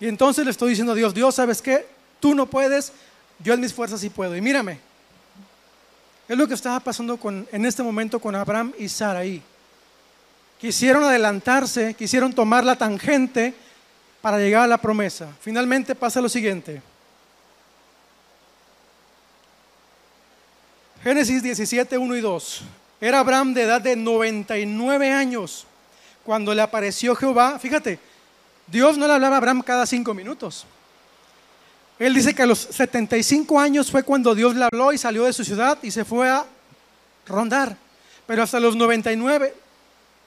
Y 0.00 0.08
entonces 0.08 0.44
le 0.44 0.50
estoy 0.50 0.70
diciendo 0.70 0.92
a 0.92 0.96
Dios, 0.96 1.14
Dios, 1.14 1.34
¿sabes 1.34 1.62
qué? 1.62 1.86
Tú 2.20 2.34
no 2.34 2.46
puedes, 2.46 2.92
yo 3.38 3.54
en 3.54 3.60
mis 3.60 3.72
fuerzas 3.72 4.00
sí 4.00 4.10
puedo. 4.10 4.36
Y 4.36 4.40
mírame, 4.40 4.78
es 6.28 6.36
lo 6.36 6.48
que 6.48 6.54
estaba 6.54 6.80
pasando 6.80 7.16
con, 7.16 7.46
en 7.52 7.66
este 7.66 7.82
momento 7.82 8.18
con 8.18 8.34
Abraham 8.34 8.72
y 8.78 8.88
Saraí. 8.88 9.42
Quisieron 10.58 11.04
adelantarse, 11.04 11.94
quisieron 11.94 12.32
tomar 12.32 12.64
la 12.64 12.76
tangente 12.76 13.54
para 14.22 14.38
llegar 14.38 14.62
a 14.62 14.66
la 14.66 14.78
promesa. 14.78 15.28
Finalmente 15.40 15.94
pasa 15.94 16.20
lo 16.20 16.28
siguiente. 16.28 16.80
Génesis 21.02 21.42
17, 21.42 21.98
1 21.98 22.16
y 22.16 22.20
2. 22.22 22.62
Era 23.00 23.20
Abraham 23.20 23.52
de 23.52 23.62
edad 23.62 23.82
de 23.82 23.94
99 23.94 25.12
años 25.12 25.66
cuando 26.24 26.54
le 26.54 26.62
apareció 26.62 27.14
Jehová, 27.14 27.58
fíjate, 27.58 27.98
Dios 28.66 28.96
no 28.98 29.06
le 29.06 29.12
hablaba 29.12 29.36
a 29.36 29.38
Abraham 29.38 29.62
cada 29.62 29.86
cinco 29.86 30.14
minutos. 30.14 30.66
Él 31.98 32.12
dice 32.14 32.34
que 32.34 32.42
a 32.42 32.46
los 32.46 32.58
75 32.58 33.58
años 33.60 33.90
fue 33.90 34.02
cuando 34.02 34.34
Dios 34.34 34.56
le 34.56 34.64
habló 34.64 34.92
y 34.92 34.98
salió 34.98 35.24
de 35.24 35.32
su 35.32 35.44
ciudad 35.44 35.78
y 35.82 35.90
se 35.90 36.04
fue 36.04 36.28
a 36.28 36.44
rondar. 37.26 37.76
Pero 38.26 38.42
hasta 38.42 38.58
los 38.58 38.74
99 38.74 39.54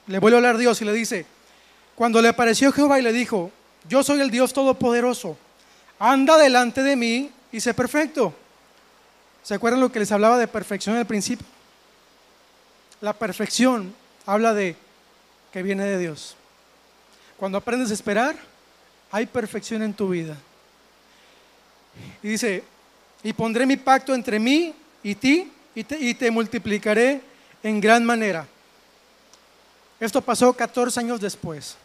le 0.08 0.20
vuelve 0.20 0.38
a 0.38 0.40
hablar 0.40 0.58
Dios 0.58 0.82
y 0.82 0.86
le 0.86 0.94
dice, 0.94 1.26
cuando 1.96 2.22
le 2.22 2.30
apareció 2.30 2.72
Jehová 2.72 3.00
y 3.00 3.02
le 3.02 3.12
dijo, 3.12 3.52
yo 3.90 4.04
soy 4.04 4.22
el 4.22 4.32
Dios 4.32 4.54
Todopoderoso, 4.54 5.38
anda 6.00 6.38
delante 6.38 6.84
de 6.84 6.96
mí 6.96 7.32
y 7.52 7.60
sé 7.60 7.74
perfecto. 7.74 8.34
¿Se 9.44 9.54
acuerdan 9.54 9.82
lo 9.82 9.92
que 9.92 10.00
les 10.00 10.12
hablaba 10.12 10.38
de 10.38 10.48
perfección 10.48 10.96
al 10.96 11.08
principio? 11.08 11.46
La 13.02 13.14
perfección 13.14 13.94
habla 14.26 14.54
de 14.54 14.76
que 15.52 15.64
viene 15.64 15.86
de 15.86 15.98
Dios. 15.98 16.37
Cuando 17.38 17.58
aprendes 17.58 17.92
a 17.92 17.94
esperar, 17.94 18.36
hay 19.12 19.26
perfección 19.26 19.84
en 19.84 19.94
tu 19.94 20.10
vida. 20.10 20.36
Y 22.24 22.30
dice, 22.30 22.64
y 23.24 23.34
pondré 23.34 23.66
mi 23.66 23.78
pacto 23.78 24.14
entre 24.14 24.40
mí 24.40 24.74
y 25.04 25.16
ti 25.16 25.52
y 25.76 26.14
te, 26.14 26.32
multiplicaré 26.32 27.22
en 27.62 27.80
gran 27.80 28.04
manera. 28.04 28.48
Esto 30.00 30.22
pasó 30.22 30.54
14 30.54 31.00
años 31.00 31.22
después. 31.22 31.76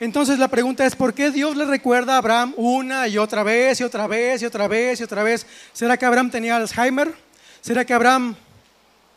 Entonces 0.00 0.38
la 0.38 0.48
pregunta 0.48 0.86
es, 0.86 0.94
¿por 0.94 1.12
qué 1.12 1.30
Dios 1.30 1.56
le 1.56 1.64
recuerda 1.64 2.14
a 2.14 2.18
Abraham 2.18 2.54
una 2.56 3.08
y 3.08 3.18
otra 3.18 3.42
vez 3.42 3.80
y 3.80 3.84
otra 3.84 4.06
vez 4.06 4.42
y 4.42 4.46
otra 4.46 4.68
vez 4.68 5.00
y 5.00 5.04
otra 5.04 5.22
vez? 5.22 5.46
¿Será 5.72 5.96
que 5.96 6.06
Abraham 6.06 6.30
tenía 6.30 6.56
Alzheimer? 6.56 7.12
¿Será 7.60 7.84
que 7.84 7.94
Abraham 7.94 8.36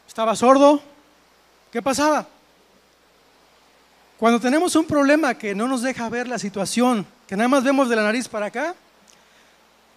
estaba 0.07 0.35
sordo? 0.35 0.81
¿Qué 1.71 1.81
pasaba? 1.81 2.27
Cuando 4.21 4.39
tenemos 4.39 4.75
un 4.75 4.85
problema 4.85 5.33
que 5.33 5.55
no 5.55 5.67
nos 5.67 5.81
deja 5.81 6.07
ver 6.07 6.27
la 6.27 6.37
situación, 6.37 7.07
que 7.25 7.35
nada 7.35 7.47
más 7.47 7.63
vemos 7.63 7.89
de 7.89 7.95
la 7.95 8.03
nariz 8.03 8.27
para 8.27 8.45
acá, 8.45 8.75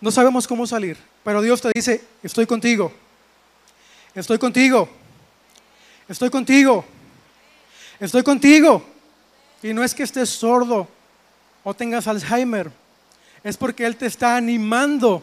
no 0.00 0.10
sabemos 0.10 0.48
cómo 0.48 0.66
salir. 0.66 0.96
Pero 1.22 1.42
Dios 1.42 1.60
te 1.60 1.70
dice, 1.74 2.02
estoy 2.22 2.46
contigo, 2.46 2.90
estoy 4.14 4.38
contigo, 4.38 4.88
estoy 6.08 6.30
contigo, 6.30 6.86
estoy 8.00 8.22
contigo. 8.22 8.82
Y 9.62 9.74
no 9.74 9.84
es 9.84 9.94
que 9.94 10.04
estés 10.04 10.30
sordo 10.30 10.88
o 11.62 11.74
tengas 11.74 12.06
Alzheimer, 12.08 12.70
es 13.42 13.58
porque 13.58 13.84
Él 13.84 13.94
te 13.96 14.06
está 14.06 14.36
animando 14.36 15.22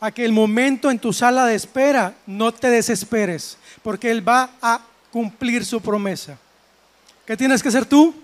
a 0.00 0.10
que 0.10 0.22
el 0.22 0.32
momento 0.32 0.90
en 0.90 0.98
tu 0.98 1.14
sala 1.14 1.46
de 1.46 1.54
espera 1.54 2.12
no 2.26 2.52
te 2.52 2.68
desesperes, 2.68 3.56
porque 3.82 4.10
Él 4.10 4.28
va 4.28 4.50
a 4.60 4.82
cumplir 5.10 5.64
su 5.64 5.80
promesa. 5.80 6.36
¿Qué 7.24 7.38
tienes 7.38 7.62
que 7.62 7.70
hacer 7.70 7.86
tú? 7.86 8.23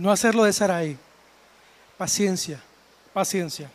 No 0.00 0.10
hacerlo 0.10 0.44
de 0.44 0.52
Sarai. 0.54 0.96
Paciencia, 1.98 2.58
paciencia. 3.12 3.70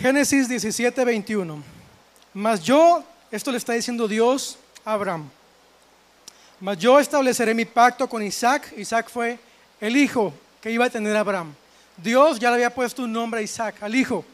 Génesis 0.00 0.48
17, 0.48 1.04
21. 1.04 1.62
Mas 2.32 2.62
yo, 2.62 3.04
esto 3.30 3.50
le 3.50 3.58
está 3.58 3.74
diciendo 3.74 4.08
Dios 4.08 4.56
a 4.82 4.94
Abraham. 4.94 5.28
Mas 6.58 6.78
yo 6.78 6.98
estableceré 6.98 7.52
mi 7.52 7.66
pacto 7.66 8.08
con 8.08 8.22
Isaac. 8.22 8.72
Isaac 8.78 9.10
fue 9.10 9.38
el 9.78 9.94
hijo 9.94 10.32
que 10.62 10.70
iba 10.70 10.86
a 10.86 10.90
tener 10.90 11.14
Abraham. 11.14 11.52
Dios 11.98 12.38
ya 12.38 12.48
le 12.48 12.54
había 12.54 12.74
puesto 12.74 13.02
un 13.02 13.12
nombre 13.12 13.40
a 13.40 13.42
Isaac, 13.42 13.82
al 13.82 13.94
hijo. 13.94 14.24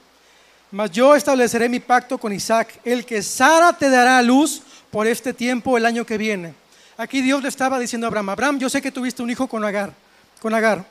Mas 0.70 0.92
yo 0.92 1.16
estableceré 1.16 1.68
mi 1.68 1.80
pacto 1.80 2.16
con 2.16 2.32
Isaac, 2.32 2.78
el 2.84 3.04
que 3.04 3.24
Sara 3.24 3.72
te 3.72 3.90
dará 3.90 4.18
a 4.18 4.22
luz 4.22 4.62
por 4.88 5.08
este 5.08 5.34
tiempo 5.34 5.76
el 5.76 5.84
año 5.84 6.06
que 6.06 6.16
viene. 6.16 6.54
Aquí 7.00 7.22
Dios 7.22 7.40
le 7.44 7.48
estaba 7.48 7.78
diciendo 7.78 8.08
a 8.08 8.08
Abraham, 8.08 8.30
Abraham, 8.30 8.58
yo 8.58 8.68
sé 8.68 8.82
que 8.82 8.90
tuviste 8.90 9.22
un 9.22 9.30
hijo 9.30 9.46
con 9.46 9.64
Agar, 9.64 9.92
con 10.42 10.52
Agar. 10.52 10.84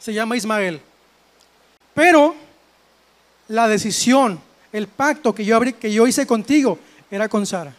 Se 0.00 0.12
llama 0.12 0.36
Ismael. 0.36 0.80
Pero 1.94 2.34
la 3.46 3.68
decisión, 3.68 4.40
el 4.72 4.88
pacto 4.88 5.32
que 5.32 5.44
yo, 5.44 6.06
hice 6.08 6.26
contigo 6.26 6.80
era 7.08 7.28
con 7.28 7.46
Sara. 7.46 7.72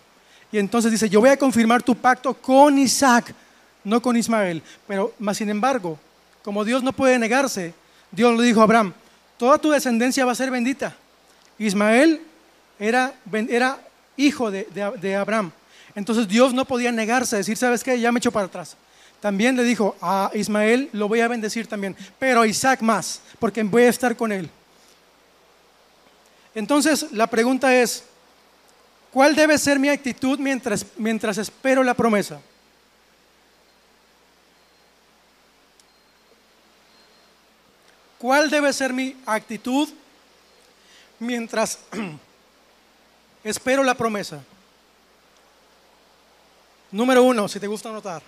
Y 0.53 0.57
entonces 0.57 0.89
dice, 0.89 1.09
yo 1.09 1.19
voy 1.19 1.31
a 1.31 1.37
confirmar 1.37 1.83
tu 1.83 1.95
pacto 1.95 2.33
con 2.33 2.77
Isaac, 2.77 3.35
no 3.83 4.01
con 4.01 4.15
Ismael. 4.15 4.63
Pero, 4.87 5.13
más 5.19 5.35
sin 5.35 5.49
embargo, 5.49 5.99
como 6.41 6.63
Dios 6.63 6.81
no 6.81 6.93
puede 6.93 7.19
negarse, 7.19 7.73
Dios 8.09 8.39
le 8.39 8.45
dijo 8.45 8.61
a 8.61 8.63
Abraham, 8.63 8.93
toda 9.35 9.57
tu 9.57 9.71
descendencia 9.71 10.23
va 10.23 10.31
a 10.31 10.35
ser 10.35 10.49
bendita. 10.49 10.95
Ismael 11.59 12.21
era, 12.79 13.13
hijo 14.15 14.49
de 14.49 15.15
Abraham. 15.17 15.51
Entonces 15.97 16.27
Dios 16.27 16.53
no 16.53 16.63
podía 16.63 16.91
negarse, 16.91 17.35
a 17.35 17.39
decir, 17.39 17.57
¿sabes 17.57 17.83
qué? 17.83 17.99
Ya 17.99 18.11
me 18.11 18.19
echo 18.19 18.31
para 18.31 18.45
atrás. 18.45 18.77
También 19.19 19.55
le 19.57 19.63
dijo, 19.63 19.95
a 19.99 20.29
Ismael 20.35 20.91
lo 20.93 21.07
voy 21.07 21.21
a 21.21 21.27
bendecir 21.27 21.65
también, 21.65 21.97
pero 22.19 22.41
a 22.41 22.47
Isaac 22.47 22.81
más, 22.81 23.19
porque 23.39 23.63
voy 23.63 23.81
a 23.81 23.89
estar 23.89 24.15
con 24.15 24.31
él. 24.31 24.47
Entonces 26.53 27.11
la 27.13 27.25
pregunta 27.25 27.75
es, 27.75 28.03
¿cuál 29.11 29.33
debe 29.33 29.57
ser 29.57 29.79
mi 29.79 29.89
actitud 29.89 30.37
mientras, 30.37 30.85
mientras 30.97 31.39
espero 31.39 31.83
la 31.83 31.95
promesa? 31.95 32.39
¿Cuál 38.19 38.51
debe 38.51 38.71
ser 38.71 38.93
mi 38.93 39.15
actitud 39.25 39.89
mientras 41.17 41.79
espero 43.43 43.83
la 43.83 43.95
promesa? 43.95 44.43
Número 46.91 47.23
uno, 47.23 47.47
si 47.47 47.59
te 47.59 47.67
gusta 47.67 47.89
anotar, 47.89 48.21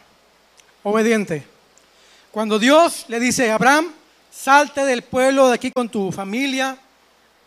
obediente. 0.84 1.45
Cuando 2.32 2.60
Dios 2.60 3.06
le 3.08 3.19
dice 3.19 3.50
a 3.50 3.56
Abraham, 3.56 3.93
salte 4.30 4.86
del 4.86 5.02
pueblo 5.02 5.48
de 5.48 5.56
aquí 5.56 5.72
con 5.72 5.88
tu 5.88 6.12
familia, 6.12 6.78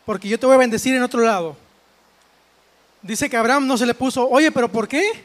porque 0.06 0.28
yo 0.28 0.38
te 0.38 0.46
voy 0.46 0.54
a 0.54 0.58
bendecir 0.58 0.94
en 0.94 1.02
otro 1.02 1.20
lado. 1.20 1.56
Dice 3.02 3.28
que 3.28 3.36
Abraham 3.36 3.66
no 3.66 3.76
se 3.76 3.84
le 3.84 3.94
puso, 3.94 4.28
oye, 4.28 4.50
pero 4.50 4.70
¿por 4.70 4.88
qué? 4.88 5.24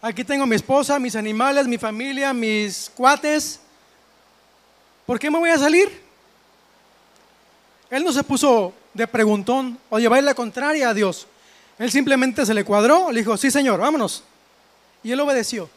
Aquí 0.00 0.24
tengo 0.24 0.44
mi 0.46 0.56
esposa, 0.56 0.98
mis 0.98 1.14
animales, 1.14 1.68
mi 1.68 1.78
familia, 1.78 2.32
mis 2.32 2.90
cuates. 2.94 3.60
¿Por 5.06 5.18
qué 5.18 5.30
me 5.30 5.38
voy 5.38 5.50
a 5.50 5.58
salir? 5.58 6.02
Él 7.88 8.02
no 8.02 8.12
se 8.12 8.24
puso 8.24 8.72
de 8.92 9.06
preguntón 9.06 9.78
o 9.88 9.98
llevar 9.98 10.22
la 10.24 10.34
contraria 10.34 10.88
a 10.88 10.94
Dios. 10.94 11.28
Él 11.78 11.90
simplemente 11.90 12.44
se 12.44 12.54
le 12.54 12.64
cuadró, 12.64 13.12
le 13.12 13.20
dijo, 13.20 13.36
sí 13.36 13.50
Señor, 13.50 13.78
vámonos. 13.78 14.24
Y 15.02 15.12
él 15.12 15.20
obedeció. 15.20 15.68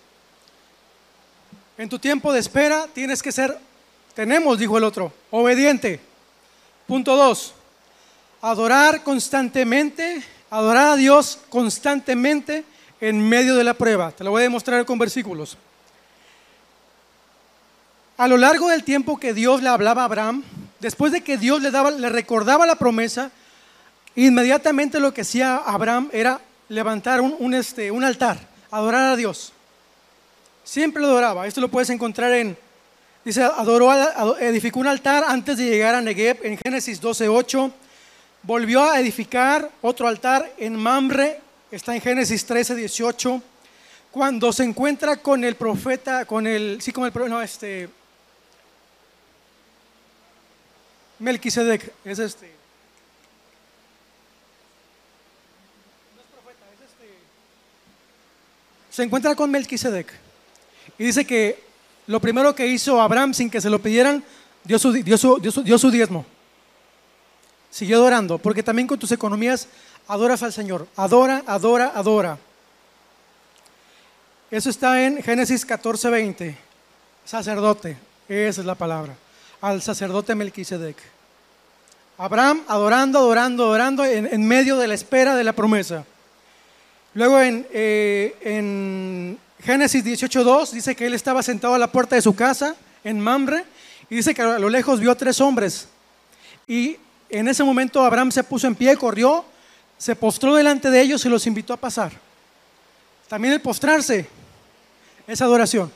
En 1.77 1.89
tu 1.89 1.99
tiempo 1.99 2.31
de 2.31 2.39
espera 2.39 2.87
tienes 2.93 3.21
que 3.21 3.31
ser, 3.31 3.57
tenemos, 4.13 4.57
dijo 4.57 4.77
el 4.77 4.83
otro, 4.83 5.11
obediente. 5.31 5.99
Punto 6.87 7.15
dos, 7.15 7.53
adorar 8.41 9.03
constantemente, 9.03 10.23
adorar 10.49 10.89
a 10.89 10.95
Dios 10.95 11.39
constantemente 11.49 12.63
en 13.01 13.27
medio 13.27 13.55
de 13.55 13.63
la 13.63 13.73
prueba. 13.73 14.11
Te 14.11 14.23
lo 14.23 14.31
voy 14.31 14.41
a 14.41 14.43
demostrar 14.43 14.85
con 14.85 14.99
versículos. 14.99 15.57
A 18.17 18.27
lo 18.27 18.37
largo 18.37 18.69
del 18.69 18.83
tiempo 18.83 19.19
que 19.19 19.33
Dios 19.33 19.61
le 19.61 19.69
hablaba 19.69 20.03
a 20.03 20.05
Abraham, 20.05 20.43
después 20.79 21.11
de 21.11 21.21
que 21.21 21.37
Dios 21.37 21.61
le, 21.61 21.71
daba, 21.71 21.91
le 21.91 22.07
recordaba 22.07 22.65
la 22.65 22.75
promesa, 22.75 23.31
inmediatamente 24.15 24.99
lo 24.99 25.13
que 25.13 25.21
hacía 25.21 25.57
Abraham 25.57 26.09
era 26.13 26.39
levantar 26.69 27.19
un, 27.19 27.53
este, 27.53 27.91
un 27.91 28.03
altar, 28.03 28.39
adorar 28.77 29.13
a 29.13 29.15
Dios. 29.15 29.53
Siempre 30.63 31.01
lo 31.01 31.07
adoraba. 31.07 31.47
Esto 31.47 31.61
lo 31.61 31.69
puedes 31.69 31.89
encontrar 31.89 32.31
en, 32.33 32.57
dice, 33.23 33.43
adoró, 33.43 33.91
edificó 34.39 34.79
un 34.79 34.87
altar 34.87 35.23
antes 35.27 35.57
de 35.57 35.65
llegar 35.65 35.95
a 35.95 36.01
Negev 36.01 36.39
en 36.43 36.57
Génesis 36.57 37.01
12.8. 37.01 37.71
Volvió 38.43 38.83
a 38.83 38.99
edificar 38.99 39.71
otro 39.81 40.07
altar 40.07 40.51
en 40.57 40.75
Mamre, 40.75 41.39
está 41.71 41.95
en 41.95 42.01
Génesis 42.01 42.47
13.18. 42.47 43.41
Cuando 44.11 44.53
se 44.53 44.63
encuentra 44.63 45.17
con 45.17 45.43
el 45.43 45.55
profeta, 45.55 46.25
con 46.25 46.47
el, 46.47 46.79
sí, 46.81 46.91
con 46.91 47.05
el, 47.05 47.29
no, 47.29 47.41
este, 47.41 47.89
Melquisedec 51.19 51.93
es 52.03 52.19
este. 52.19 52.47
No 56.15 56.21
es 56.21 56.27
profeta, 56.27 56.65
es 56.73 56.89
este. 56.89 57.13
Se 58.95 59.03
encuentra 59.03 59.35
con 59.35 59.51
Melquisedec 59.51 60.07
y 60.97 61.03
dice 61.03 61.27
que 61.27 61.61
lo 62.07 62.21
primero 62.21 62.55
que 62.55 62.65
hizo 62.65 63.01
Abraham 63.01 63.33
sin 63.33 63.49
que 63.49 63.59
se 63.59 63.69
lo 63.69 63.79
pidieran, 63.79 64.23
dio 64.63 64.79
su, 64.79 64.93
dio 64.93 65.17
su, 65.17 65.37
dio 65.37 65.77
su 65.77 65.91
diezmo. 65.91 66.25
Siguió 67.69 67.97
adorando, 67.97 68.37
porque 68.37 68.63
también 68.63 68.87
con 68.87 68.97
tus 68.97 69.11
economías 69.11 69.67
adoras 70.07 70.43
al 70.43 70.53
Señor. 70.53 70.87
Adora, 70.95 71.43
adora, 71.45 71.91
adora. 71.93 72.37
Eso 74.49 74.69
está 74.69 75.03
en 75.03 75.21
Génesis 75.21 75.65
14, 75.65 76.09
20. 76.09 76.57
Sacerdote, 77.25 77.97
esa 78.29 78.61
es 78.61 78.65
la 78.65 78.75
palabra 78.75 79.13
al 79.59 79.81
sacerdote 79.81 80.35
Melquisedec. 80.35 80.95
Abraham 82.17 82.61
adorando, 82.69 83.19
adorando, 83.19 83.65
adorando 83.65 84.05
en, 84.05 84.47
medio 84.47 84.77
de 84.77 84.87
la 84.87 84.93
espera 84.93 85.35
de 85.35 85.43
la 85.43 85.51
promesa. 85.51 86.05
Luego 87.15 87.39
en, 87.39 87.65
eh, 87.71 88.35
en 88.41 89.39
Génesis 89.63 90.03
18.2 90.03 90.71
dice 90.71 90.95
que 90.95 91.07
él 91.07 91.13
estaba 91.13 91.41
sentado 91.41 91.73
a 91.73 91.79
la 91.79 91.91
puerta 91.91 92.17
de 92.17 92.21
su 92.21 92.35
casa 92.35 92.75
en 93.05 93.21
Mamre 93.21 93.63
y 94.09 94.15
dice 94.17 94.35
que 94.35 94.41
a 94.41 94.59
lo 94.59 94.69
lejos 94.69 94.99
vio 94.99 95.15
tres 95.15 95.39
hombres. 95.39 95.87
Y 96.67 96.97
en 97.29 97.47
ese 97.47 97.63
momento 97.63 98.03
Abraham 98.03 98.33
se 98.33 98.43
puso 98.43 98.67
en 98.67 98.75
pie, 98.75 98.97
corrió, 98.97 99.45
se 99.97 100.13
postró 100.15 100.55
delante 100.55 100.91
de 100.91 101.01
ellos 101.01 101.25
y 101.25 101.29
los 101.29 101.47
invitó 101.47 101.71
a 101.71 101.77
pasar. 101.77 102.11
También 103.29 103.53
el 103.53 103.61
postrarse 103.61 104.27
es 105.25 105.41
adoración. 105.41 105.89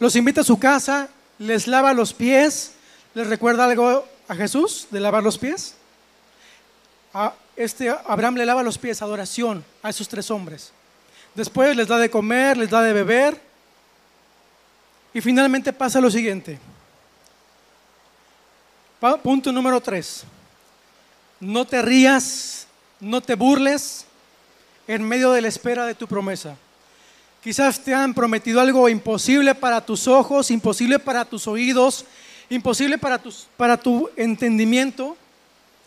Los 0.00 0.16
invita 0.16 0.40
a 0.40 0.44
su 0.44 0.58
casa, 0.58 1.08
les 1.38 1.68
lava 1.68 1.94
los 1.94 2.12
pies. 2.12 2.72
¿Les 3.14 3.28
recuerda 3.28 3.64
algo 3.64 4.04
a 4.26 4.34
Jesús 4.34 4.88
de 4.90 4.98
lavar 4.98 5.22
los 5.22 5.38
pies? 5.38 5.74
Este 7.56 7.90
Abraham 7.90 8.36
le 8.36 8.46
lava 8.46 8.62
los 8.62 8.78
pies, 8.78 9.02
adoración 9.02 9.64
a 9.82 9.90
esos 9.90 10.08
tres 10.08 10.30
hombres. 10.30 10.72
Después 11.34 11.76
les 11.76 11.88
da 11.88 11.98
de 11.98 12.10
comer, 12.10 12.56
les 12.56 12.70
da 12.70 12.82
de 12.82 12.92
beber. 12.92 13.40
Y 15.12 15.20
finalmente 15.20 15.72
pasa 15.72 16.00
lo 16.00 16.10
siguiente. 16.10 16.58
Punto 19.22 19.50
número 19.52 19.80
tres. 19.80 20.24
No 21.40 21.64
te 21.64 21.80
rías, 21.80 22.66
no 23.00 23.20
te 23.20 23.34
burles 23.34 24.04
en 24.86 25.02
medio 25.02 25.32
de 25.32 25.40
la 25.40 25.48
espera 25.48 25.86
de 25.86 25.94
tu 25.94 26.06
promesa. 26.06 26.56
Quizás 27.42 27.80
te 27.80 27.94
han 27.94 28.12
prometido 28.12 28.60
algo 28.60 28.88
imposible 28.88 29.54
para 29.54 29.84
tus 29.84 30.06
ojos, 30.06 30.50
imposible 30.50 30.98
para 30.98 31.24
tus 31.24 31.46
oídos, 31.46 32.04
imposible 32.50 32.98
para, 32.98 33.18
tus, 33.18 33.46
para 33.56 33.78
tu 33.78 34.10
entendimiento. 34.16 35.16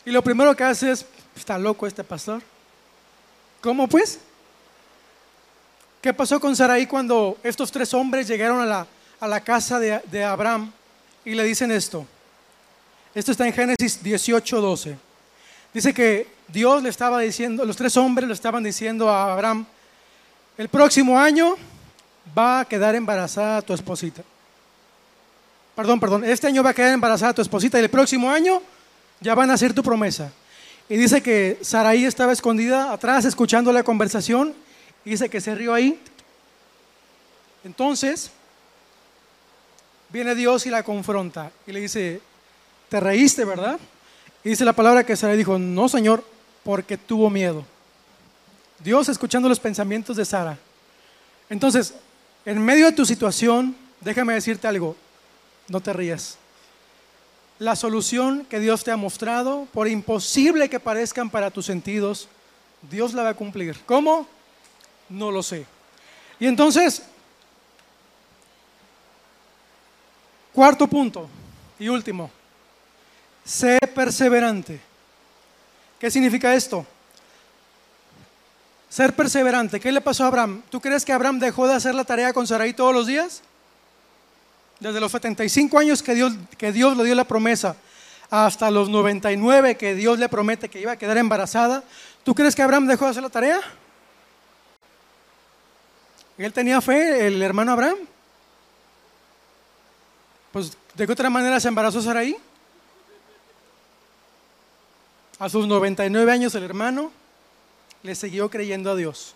Y 0.05 0.11
lo 0.11 0.23
primero 0.23 0.55
que 0.55 0.63
haces 0.63 1.01
es, 1.01 1.05
está 1.35 1.57
loco 1.57 1.87
este 1.87 2.03
pastor. 2.03 2.41
¿Cómo 3.61 3.87
pues? 3.87 4.19
¿Qué 6.01 6.13
pasó 6.13 6.39
con 6.39 6.55
Sarai 6.55 6.85
cuando 6.85 7.37
estos 7.43 7.71
tres 7.71 7.93
hombres 7.93 8.27
llegaron 8.27 8.59
a 8.59 8.65
la, 8.65 8.87
a 9.19 9.27
la 9.27 9.39
casa 9.39 9.79
de, 9.79 10.01
de, 10.11 10.23
Abraham 10.23 10.71
y 11.23 11.33
le 11.33 11.43
dicen 11.45 11.71
esto? 11.71 12.05
Esto 13.15 13.31
está 13.31 13.47
en 13.47 13.53
Génesis 13.53 14.03
18, 14.03 14.59
12. 14.59 14.97
Dice 15.73 15.93
que 15.93 16.27
Dios 16.49 16.83
le 16.83 16.89
estaba 16.89 17.21
diciendo, 17.21 17.63
los 17.63 17.77
tres 17.77 17.95
hombres 17.95 18.27
le 18.27 18.33
estaban 18.33 18.63
diciendo 18.63 19.09
a 19.09 19.31
Abraham, 19.31 19.65
el 20.57 20.67
próximo 20.67 21.17
año 21.17 21.55
va 22.37 22.61
a 22.61 22.65
quedar 22.65 22.95
embarazada 22.95 23.61
tu 23.61 23.73
esposita. 23.73 24.23
Perdón, 25.75 25.99
perdón, 25.99 26.23
este 26.25 26.47
año 26.47 26.63
va 26.63 26.71
a 26.71 26.73
quedar 26.73 26.93
embarazada 26.93 27.33
tu 27.33 27.41
esposita 27.41 27.79
y 27.79 27.83
el 27.83 27.89
próximo 27.89 28.29
año 28.29 28.61
ya 29.19 29.33
van 29.33 29.49
a 29.49 29.53
hacer 29.53 29.73
tu 29.73 29.81
promesa. 29.81 30.31
Y 30.89 30.97
dice 30.97 31.21
que 31.21 31.59
Saraí 31.61 32.05
estaba 32.05 32.33
escondida 32.33 32.91
atrás 32.91 33.25
escuchando 33.25 33.71
la 33.71 33.83
conversación 33.83 34.53
y 35.05 35.11
dice 35.11 35.29
que 35.29 35.41
se 35.41 35.55
rió 35.55 35.73
ahí. 35.73 35.99
Entonces, 37.63 38.31
viene 40.09 40.35
Dios 40.35 40.65
y 40.65 40.69
la 40.69 40.83
confronta 40.83 41.51
y 41.65 41.71
le 41.71 41.79
dice, 41.81 42.21
te 42.89 42.99
reíste, 42.99 43.45
¿verdad? 43.45 43.79
Y 44.43 44.49
dice 44.49 44.65
la 44.65 44.73
palabra 44.73 45.05
que 45.05 45.15
Sarai 45.15 45.37
dijo, 45.37 45.57
no, 45.57 45.87
Señor, 45.87 46.23
porque 46.63 46.97
tuvo 46.97 47.29
miedo. 47.29 47.65
Dios 48.83 49.07
escuchando 49.07 49.47
los 49.47 49.59
pensamientos 49.59 50.17
de 50.17 50.25
Sara. 50.25 50.57
Entonces, 51.49 51.93
en 52.45 52.59
medio 52.63 52.87
de 52.87 52.91
tu 52.91 53.05
situación, 53.05 53.75
déjame 54.01 54.33
decirte 54.33 54.67
algo, 54.67 54.95
no 55.69 55.79
te 55.79 55.93
rías. 55.93 56.37
La 57.63 57.77
solución 57.77 58.45
que 58.49 58.59
Dios 58.59 58.83
te 58.83 58.91
ha 58.91 58.97
mostrado, 58.97 59.69
por 59.71 59.87
imposible 59.87 60.69
que 60.69 60.81
parezcan 60.81 61.29
para 61.29 61.49
tus 61.49 61.65
sentidos, 61.65 62.27
Dios 62.91 63.13
la 63.13 63.23
va 63.23 63.29
a 63.29 63.33
cumplir. 63.35 63.79
¿Cómo? 63.85 64.27
No 65.07 65.31
lo 65.31 65.41
sé. 65.41 65.65
Y 66.41 66.47
entonces, 66.47 67.03
cuarto 70.51 70.87
punto 70.87 71.29
y 71.79 71.87
último, 71.87 72.29
sé 73.45 73.79
perseverante. 73.95 74.81
¿Qué 75.97 76.11
significa 76.11 76.53
esto? 76.53 76.85
Ser 78.89 79.15
perseverante. 79.15 79.79
¿Qué 79.79 79.89
le 79.89 80.01
pasó 80.01 80.25
a 80.25 80.27
Abraham? 80.27 80.63
¿Tú 80.69 80.81
crees 80.81 81.05
que 81.05 81.13
Abraham 81.13 81.39
dejó 81.39 81.65
de 81.65 81.75
hacer 81.75 81.95
la 81.95 82.03
tarea 82.03 82.33
con 82.33 82.45
Sarai 82.45 82.73
todos 82.73 82.93
los 82.93 83.07
días? 83.07 83.41
Desde 84.83 84.99
los 84.99 85.13
75 85.13 85.79
años 85.79 86.03
que 86.03 86.13
Dios, 86.13 86.33
que 86.57 86.73
Dios 86.73 86.97
le 86.97 87.05
dio 87.05 87.15
la 87.15 87.23
promesa 87.23 87.77
hasta 88.29 88.69
los 88.69 88.89
99 88.89 89.77
que 89.77 89.95
Dios 89.95 90.19
le 90.19 90.27
promete 90.27 90.67
que 90.67 90.81
iba 90.81 90.91
a 90.91 90.97
quedar 90.97 91.17
embarazada, 91.17 91.85
¿tú 92.25 92.35
crees 92.35 92.53
que 92.53 92.63
Abraham 92.63 92.87
dejó 92.87 93.05
de 93.05 93.11
hacer 93.11 93.23
la 93.23 93.29
tarea? 93.29 93.61
Él 96.37 96.51
tenía 96.51 96.81
fe, 96.81 97.27
el 97.27 97.41
hermano 97.41 97.71
Abraham. 97.71 97.95
Pues, 100.51 100.77
¿de 100.95 101.05
qué 101.05 101.13
otra 101.13 101.29
manera 101.29 101.61
se 101.61 101.69
embarazó 101.69 102.01
Saraí? 102.01 102.35
A 105.39 105.47
sus 105.47 105.65
99 105.65 106.29
años 106.29 106.55
el 106.55 106.63
hermano 106.63 107.09
le 108.01 108.15
siguió 108.15 108.49
creyendo 108.49 108.91
a 108.91 108.97
Dios. 108.97 109.33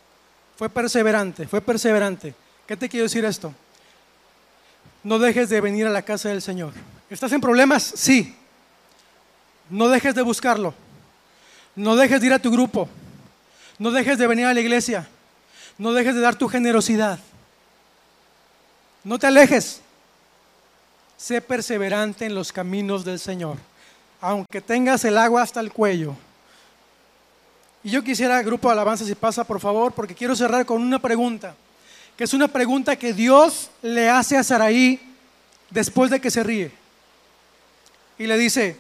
Fue 0.58 0.68
perseverante, 0.68 1.48
fue 1.48 1.62
perseverante. 1.62 2.36
¿Qué 2.68 2.76
te 2.76 2.90
quiero 2.90 3.06
decir 3.06 3.24
esto? 3.24 3.54
No 5.08 5.20
dejes 5.20 5.48
de 5.48 5.62
venir 5.62 5.88
a 5.88 5.90
la 5.90 6.02
casa 6.02 6.28
del 6.28 6.42
Señor. 6.42 6.74
¿Estás 7.10 7.32
en 7.32 7.40
problemas? 7.40 7.82
Sí. 7.82 8.36
No 9.70 9.88
dejes 9.88 10.14
de 10.14 10.22
buscarlo. 10.22 10.74
No 11.78 11.96
dejes 11.96 12.20
de 12.20 12.28
ir 12.28 12.34
a 12.34 12.40
tu 12.40 12.52
grupo. 12.52 12.90
No 13.80 13.92
dejes 13.92 14.18
de 14.18 14.28
venir 14.28 14.48
a 14.48 14.54
la 14.54 14.60
iglesia. 14.60 15.08
No 15.78 15.94
dejes 15.94 16.14
de 16.14 16.20
dar 16.20 16.36
tu 16.36 16.50
generosidad. 16.50 17.20
No 19.06 19.18
te 19.18 19.28
alejes. 19.28 19.80
Sé 21.16 21.40
perseverante 21.40 22.26
en 22.26 22.36
los 22.36 22.52
caminos 22.52 23.06
del 23.06 23.20
Señor, 23.20 23.56
aunque 24.20 24.60
tengas 24.60 25.06
el 25.06 25.18
agua 25.18 25.42
hasta 25.42 25.62
el 25.62 25.72
cuello. 25.72 26.18
Y 27.82 27.92
yo 27.92 28.04
quisiera, 28.04 28.42
grupo 28.42 28.68
de 28.68 28.74
alabanza, 28.74 29.06
si 29.06 29.16
pasa, 29.16 29.46
por 29.46 29.62
favor, 29.62 29.94
porque 29.94 30.14
quiero 30.14 30.36
cerrar 30.36 30.66
con 30.66 30.82
una 30.82 31.00
pregunta, 31.00 31.56
que 32.18 32.24
es 32.24 32.34
una 32.34 32.48
pregunta 32.48 32.96
que 32.96 33.14
Dios 33.14 33.70
le 33.84 34.10
hace 34.10 34.36
a 34.36 34.44
Saraí 34.44 35.00
después 35.70 36.10
de 36.10 36.20
que 36.20 36.32
se 36.32 36.42
ríe. 36.42 36.72
Y 38.18 38.26
le 38.26 38.36
dice, 38.38 38.76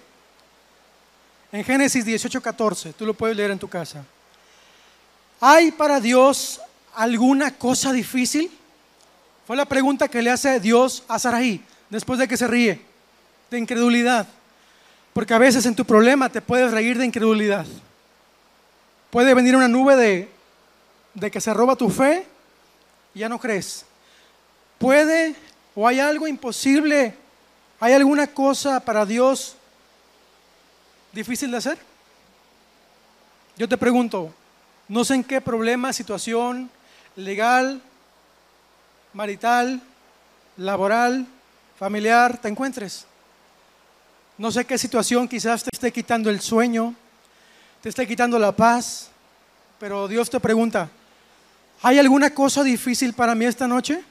en 1.52 1.64
Génesis 1.64 2.04
18:14, 2.04 2.94
tú 2.94 3.06
lo 3.06 3.14
puedes 3.14 3.38
leer 3.38 3.52
en 3.52 3.60
tu 3.60 3.70
casa, 3.70 4.04
¿hay 5.40 5.72
para 5.72 6.00
Dios 6.00 6.60
alguna 6.96 7.52
cosa 7.52 7.94
difícil? 7.94 8.50
Fue 9.46 9.56
la 9.56 9.66
pregunta 9.66 10.08
que 10.08 10.24
le 10.24 10.32
hace 10.32 10.60
Dios 10.60 11.04
a 11.08 11.20
Saraí 11.20 11.64
después 11.92 12.18
de 12.18 12.28
que 12.28 12.38
se 12.38 12.48
ríe, 12.48 12.82
de 13.52 13.60
incredulidad. 13.60 14.28
Porque 15.14 15.36
a 15.36 15.38
veces 15.38 15.66
en 15.68 15.76
tu 15.76 15.86
problema 15.86 16.30
te 16.30 16.42
puedes 16.42 16.72
reír 16.72 16.98
de 16.98 17.06
incredulidad. 17.06 17.66
Puede 19.12 19.34
venir 19.36 19.56
una 19.56 19.68
nube 19.68 19.96
de, 19.96 20.30
de 21.14 21.32
que 21.32 21.40
se 21.40 21.54
roba 21.54 21.76
tu 21.76 21.90
fe 21.90 22.26
ya 23.18 23.30
no 23.30 23.40
crees. 23.40 23.86
Puede 24.78 25.36
o 25.76 25.88
hay 25.88 26.00
algo 26.00 26.28
imposible, 26.28 27.14
hay 27.80 27.94
alguna 27.94 28.28
cosa 28.28 28.80
para 28.80 29.06
Dios 29.06 29.56
difícil 31.12 31.52
de 31.52 31.58
hacer. 31.58 31.78
Yo 33.58 33.68
te 33.68 33.78
pregunto, 33.78 34.34
no 34.88 35.04
sé 35.04 35.16
en 35.16 35.24
qué 35.24 35.42
problema, 35.42 35.92
situación 35.92 36.70
legal, 37.16 37.82
marital, 39.14 39.82
laboral, 40.58 41.26
familiar 41.78 42.38
te 42.38 42.48
encuentres. 42.48 43.06
No 44.38 44.52
sé 44.52 44.66
qué 44.66 44.78
situación 44.78 45.28
quizás 45.28 45.64
te 45.64 45.70
esté 45.74 45.92
quitando 45.92 46.30
el 46.30 46.40
sueño, 46.42 46.94
te 47.82 47.90
esté 47.90 48.08
quitando 48.08 48.38
la 48.38 48.52
paz, 48.52 49.10
pero 49.80 50.08
Dios 50.08 50.30
te 50.30 50.40
pregunta, 50.40 50.90
¿hay 51.82 52.00
alguna 52.00 52.30
cosa 52.30 52.64
difícil 52.64 53.14
para 53.14 53.36
mí 53.36 53.46
esta 53.46 53.68
noche? 53.68 54.04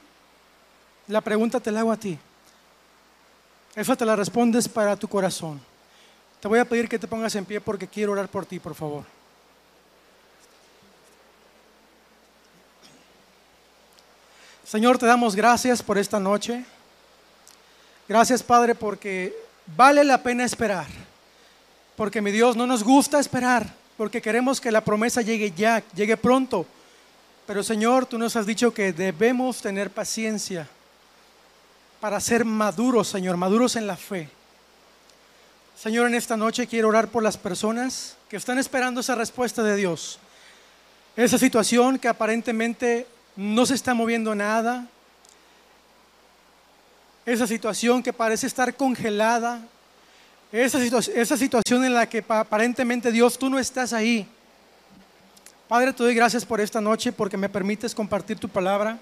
La 1.07 1.21
pregunta 1.21 1.59
te 1.59 1.71
la 1.71 1.81
hago 1.81 1.91
a 1.91 1.97
ti. 1.97 2.17
Esa 3.75 3.95
te 3.95 4.05
la 4.05 4.15
respondes 4.15 4.67
para 4.67 4.95
tu 4.95 5.07
corazón. 5.07 5.61
Te 6.39 6.47
voy 6.47 6.59
a 6.59 6.65
pedir 6.65 6.89
que 6.89 6.99
te 6.99 7.07
pongas 7.07 7.35
en 7.35 7.45
pie 7.45 7.61
porque 7.61 7.87
quiero 7.87 8.11
orar 8.11 8.27
por 8.27 8.45
ti, 8.45 8.59
por 8.59 8.75
favor. 8.75 9.03
Señor, 14.65 14.97
te 14.97 15.05
damos 15.05 15.35
gracias 15.35 15.81
por 15.81 15.97
esta 15.97 16.19
noche. 16.19 16.65
Gracias, 18.07 18.43
Padre, 18.43 18.75
porque 18.75 19.33
vale 19.75 20.03
la 20.03 20.21
pena 20.21 20.43
esperar. 20.43 20.87
Porque 21.95 22.21
mi 22.21 22.31
Dios, 22.31 22.55
no 22.55 22.67
nos 22.67 22.83
gusta 22.83 23.19
esperar, 23.19 23.73
porque 23.95 24.21
queremos 24.21 24.59
que 24.59 24.71
la 24.71 24.81
promesa 24.81 25.21
llegue 25.21 25.51
ya, 25.51 25.83
llegue 25.93 26.17
pronto. 26.17 26.65
Pero 27.47 27.63
Señor, 27.63 28.05
tú 28.05 28.17
nos 28.17 28.35
has 28.35 28.45
dicho 28.45 28.73
que 28.73 28.91
debemos 28.91 29.61
tener 29.61 29.89
paciencia 29.89 30.67
para 32.01 32.19
ser 32.19 32.43
maduros, 32.43 33.07
Señor, 33.07 33.37
maduros 33.37 33.77
en 33.77 33.87
la 33.87 33.95
fe. 33.95 34.29
Señor, 35.79 36.07
en 36.07 36.15
esta 36.15 36.35
noche 36.35 36.67
quiero 36.67 36.89
orar 36.89 37.07
por 37.07 37.23
las 37.23 37.37
personas 37.37 38.17
que 38.29 38.35
están 38.35 38.59
esperando 38.59 38.99
esa 38.99 39.15
respuesta 39.15 39.63
de 39.63 39.77
Dios. 39.77 40.19
Esa 41.15 41.37
situación 41.37 41.97
que 41.97 42.09
aparentemente 42.09 43.07
no 43.37 43.65
se 43.65 43.75
está 43.75 43.93
moviendo 43.93 44.35
nada, 44.35 44.85
esa 47.25 47.47
situación 47.47 48.03
que 48.03 48.11
parece 48.11 48.47
estar 48.47 48.75
congelada, 48.75 49.61
esa, 50.51 50.79
situación 51.37 51.85
en 51.85 51.93
la 51.93 52.07
que 52.07 52.23
aparentemente 52.27 53.11
Dios, 53.11 53.37
tú 53.37 53.49
no 53.49 53.59
estás 53.59 53.93
ahí. 53.93 54.27
Padre, 55.67 55.93
te 55.93 56.03
doy 56.03 56.15
gracias 56.15 56.45
por 56.45 56.61
esta 56.61 56.79
noche 56.79 57.11
porque 57.11 57.37
me 57.37 57.49
permites 57.49 57.93
compartir 57.93 58.37
tu 58.37 58.47
palabra. 58.47 58.97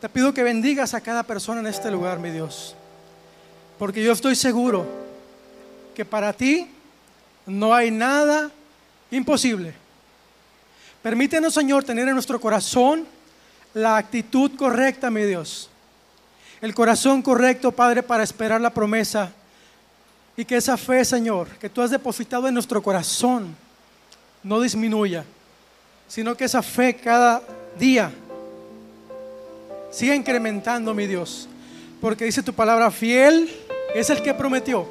Te 0.00 0.08
pido 0.08 0.32
que 0.32 0.42
bendigas 0.42 0.94
a 0.94 1.00
cada 1.00 1.22
persona 1.22 1.60
en 1.60 1.66
este 1.66 1.90
lugar, 1.90 2.18
mi 2.18 2.30
Dios. 2.30 2.74
Porque 3.78 4.02
yo 4.02 4.12
estoy 4.12 4.34
seguro 4.34 4.86
que 5.94 6.04
para 6.04 6.32
ti 6.32 6.70
no 7.46 7.74
hay 7.74 7.90
nada 7.90 8.50
imposible. 9.10 9.74
Permítenos, 11.02 11.54
Señor, 11.54 11.84
tener 11.84 12.08
en 12.08 12.14
nuestro 12.14 12.40
corazón 12.40 13.06
la 13.74 13.96
actitud 13.96 14.52
correcta, 14.56 15.10
mi 15.10 15.22
Dios 15.22 15.70
el 16.60 16.74
corazón 16.74 17.22
correcto, 17.22 17.70
Padre, 17.72 18.02
para 18.02 18.22
esperar 18.22 18.60
la 18.60 18.70
promesa. 18.70 19.32
Y 20.36 20.44
que 20.44 20.56
esa 20.56 20.76
fe, 20.76 21.04
Señor, 21.04 21.48
que 21.58 21.68
tú 21.68 21.82
has 21.82 21.90
depositado 21.90 22.46
en 22.48 22.54
nuestro 22.54 22.82
corazón, 22.82 23.56
no 24.42 24.60
disminuya, 24.60 25.24
sino 26.08 26.34
que 26.34 26.44
esa 26.44 26.62
fe 26.62 26.94
cada 26.94 27.42
día 27.78 28.10
siga 29.90 30.14
incrementando, 30.14 30.94
mi 30.94 31.06
Dios. 31.06 31.48
Porque 32.00 32.24
dice 32.24 32.42
tu 32.42 32.52
palabra, 32.52 32.90
fiel 32.90 33.50
es 33.94 34.10
el 34.10 34.22
que 34.22 34.34
prometió. 34.34 34.86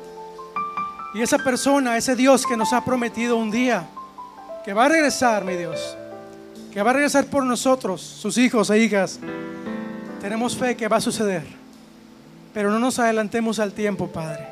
Y 1.14 1.22
esa 1.22 1.38
persona, 1.38 1.98
ese 1.98 2.16
Dios 2.16 2.46
que 2.46 2.58
nos 2.58 2.74
ha 2.74 2.86
prometido 2.86 3.38
un 3.38 3.50
día, 3.50 3.88
que 4.64 4.74
va 4.74 4.86
a 4.86 4.90
regresar, 4.90 5.44
mi 5.44 5.56
Dios, 5.56 5.98
que 6.74 6.82
va 6.82 6.92
a 6.92 6.94
regresar 6.94 7.26
por 7.26 7.44
nosotros, 7.44 8.02
sus 8.02 8.38
hijos 8.38 8.70
e 8.70 8.80
hijas, 8.80 9.20
tenemos 10.22 10.56
fe 10.56 10.76
que 10.76 10.88
va 10.88 10.98
a 10.98 11.02
suceder. 11.02 11.44
Pero 12.54 12.72
no 12.72 12.80
nos 12.80 13.00
adelantemos 13.00 13.60
al 13.60 13.72
tiempo, 13.72 14.08
Padre. 14.08 14.48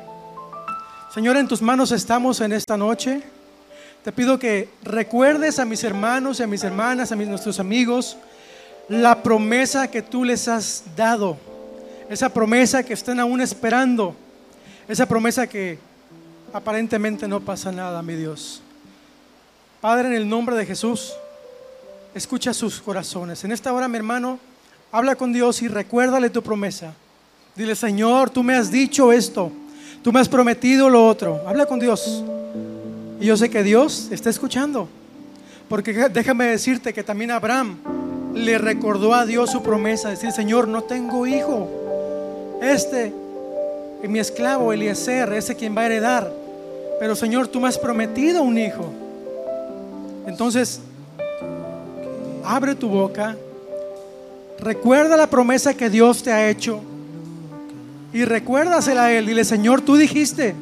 Señor, 1.12 1.36
en 1.36 1.48
tus 1.48 1.62
manos 1.62 1.92
estamos 1.92 2.40
en 2.40 2.52
esta 2.52 2.76
noche. 2.76 3.22
Te 4.06 4.12
pido 4.12 4.38
que 4.38 4.68
recuerdes 4.84 5.58
a 5.58 5.64
mis 5.64 5.82
hermanos 5.82 6.38
y 6.38 6.44
a 6.44 6.46
mis 6.46 6.62
hermanas, 6.62 7.10
a 7.10 7.16
mis, 7.16 7.26
nuestros 7.26 7.58
amigos, 7.58 8.16
la 8.88 9.20
promesa 9.20 9.90
que 9.90 10.00
tú 10.00 10.22
les 10.22 10.46
has 10.46 10.84
dado. 10.94 11.36
Esa 12.08 12.28
promesa 12.28 12.84
que 12.84 12.92
están 12.92 13.18
aún 13.18 13.40
esperando. 13.40 14.14
Esa 14.86 15.06
promesa 15.06 15.48
que 15.48 15.80
aparentemente 16.52 17.26
no 17.26 17.40
pasa 17.40 17.72
nada, 17.72 18.00
mi 18.00 18.14
Dios. 18.14 18.62
Padre, 19.80 20.06
en 20.06 20.14
el 20.14 20.28
nombre 20.28 20.54
de 20.54 20.66
Jesús, 20.66 21.12
escucha 22.14 22.54
sus 22.54 22.80
corazones. 22.80 23.42
En 23.42 23.50
esta 23.50 23.72
hora, 23.72 23.88
mi 23.88 23.96
hermano, 23.96 24.38
habla 24.92 25.16
con 25.16 25.32
Dios 25.32 25.62
y 25.62 25.66
recuérdale 25.66 26.30
tu 26.30 26.44
promesa. 26.44 26.94
Dile, 27.56 27.74
Señor, 27.74 28.30
tú 28.30 28.44
me 28.44 28.54
has 28.54 28.70
dicho 28.70 29.12
esto. 29.12 29.50
Tú 30.00 30.12
me 30.12 30.20
has 30.20 30.28
prometido 30.28 30.88
lo 30.88 31.08
otro. 31.08 31.42
Habla 31.44 31.66
con 31.66 31.80
Dios. 31.80 32.22
Y 33.20 33.26
yo 33.26 33.36
sé 33.36 33.50
que 33.50 33.62
Dios 33.62 34.08
está 34.10 34.30
escuchando. 34.30 34.88
Porque 35.68 36.08
déjame 36.10 36.46
decirte 36.46 36.92
que 36.92 37.02
también 37.02 37.30
Abraham 37.30 37.78
le 38.34 38.58
recordó 38.58 39.14
a 39.14 39.26
Dios 39.26 39.50
su 39.50 39.62
promesa. 39.62 40.10
Decir, 40.10 40.32
Señor, 40.32 40.68
no 40.68 40.82
tengo 40.82 41.26
hijo. 41.26 41.68
Este 42.62 43.12
es 44.02 44.10
mi 44.10 44.18
esclavo 44.18 44.72
Eliezer, 44.72 45.32
ese 45.32 45.56
quien 45.56 45.76
va 45.76 45.82
a 45.82 45.86
heredar. 45.86 46.32
Pero 47.00 47.16
Señor, 47.16 47.48
tú 47.48 47.60
me 47.60 47.68
has 47.68 47.78
prometido 47.78 48.42
un 48.42 48.58
hijo. 48.58 48.92
Entonces, 50.26 50.80
abre 52.44 52.74
tu 52.74 52.88
boca. 52.88 53.36
Recuerda 54.58 55.16
la 55.16 55.28
promesa 55.28 55.74
que 55.74 55.90
Dios 55.90 56.22
te 56.22 56.32
ha 56.32 56.48
hecho 56.48 56.80
y 58.12 58.24
recuérdasela 58.24 59.04
a 59.04 59.12
Él. 59.12 59.26
Dile, 59.26 59.44
Señor, 59.44 59.82
tú 59.82 59.96
dijiste, 59.96 60.54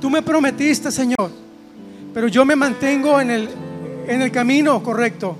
tú 0.00 0.08
me 0.08 0.22
prometiste, 0.22 0.90
Señor, 0.90 1.30
pero 2.14 2.28
yo 2.28 2.44
me 2.44 2.54
mantengo 2.54 3.20
en 3.20 3.30
el, 3.30 3.48
en 4.06 4.22
el 4.22 4.30
camino 4.30 4.80
correcto, 4.82 5.36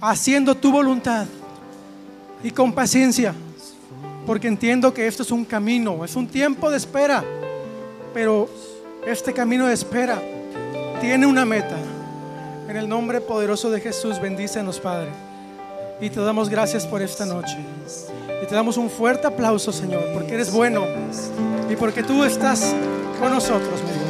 haciendo 0.00 0.56
tu 0.56 0.72
voluntad 0.72 1.26
y 2.42 2.50
con 2.50 2.72
paciencia, 2.72 3.32
porque 4.26 4.48
entiendo 4.48 4.92
que 4.92 5.06
esto 5.06 5.22
es 5.22 5.30
un 5.30 5.44
camino, 5.44 6.04
es 6.04 6.16
un 6.16 6.26
tiempo 6.26 6.70
de 6.70 6.76
espera, 6.76 7.22
pero 8.12 8.50
este 9.06 9.32
camino 9.32 9.68
de 9.68 9.74
espera 9.74 10.20
tiene 11.00 11.24
una 11.24 11.44
meta. 11.44 11.76
En 12.68 12.76
el 12.76 12.88
nombre 12.88 13.20
poderoso 13.20 13.70
de 13.70 13.80
Jesús, 13.80 14.20
bendícenos, 14.20 14.80
Padre. 14.80 15.10
Y 16.00 16.10
te 16.10 16.20
damos 16.20 16.48
gracias 16.48 16.86
por 16.86 17.02
esta 17.02 17.26
noche. 17.26 17.56
Y 18.42 18.46
te 18.46 18.54
damos 18.54 18.76
un 18.76 18.88
fuerte 18.88 19.26
aplauso, 19.26 19.72
Señor, 19.72 20.04
porque 20.14 20.34
eres 20.34 20.50
bueno 20.50 20.84
y 21.70 21.76
porque 21.76 22.02
tú 22.02 22.24
estás 22.24 22.74
con 23.20 23.30
nosotros, 23.30 23.82
mi. 23.82 24.01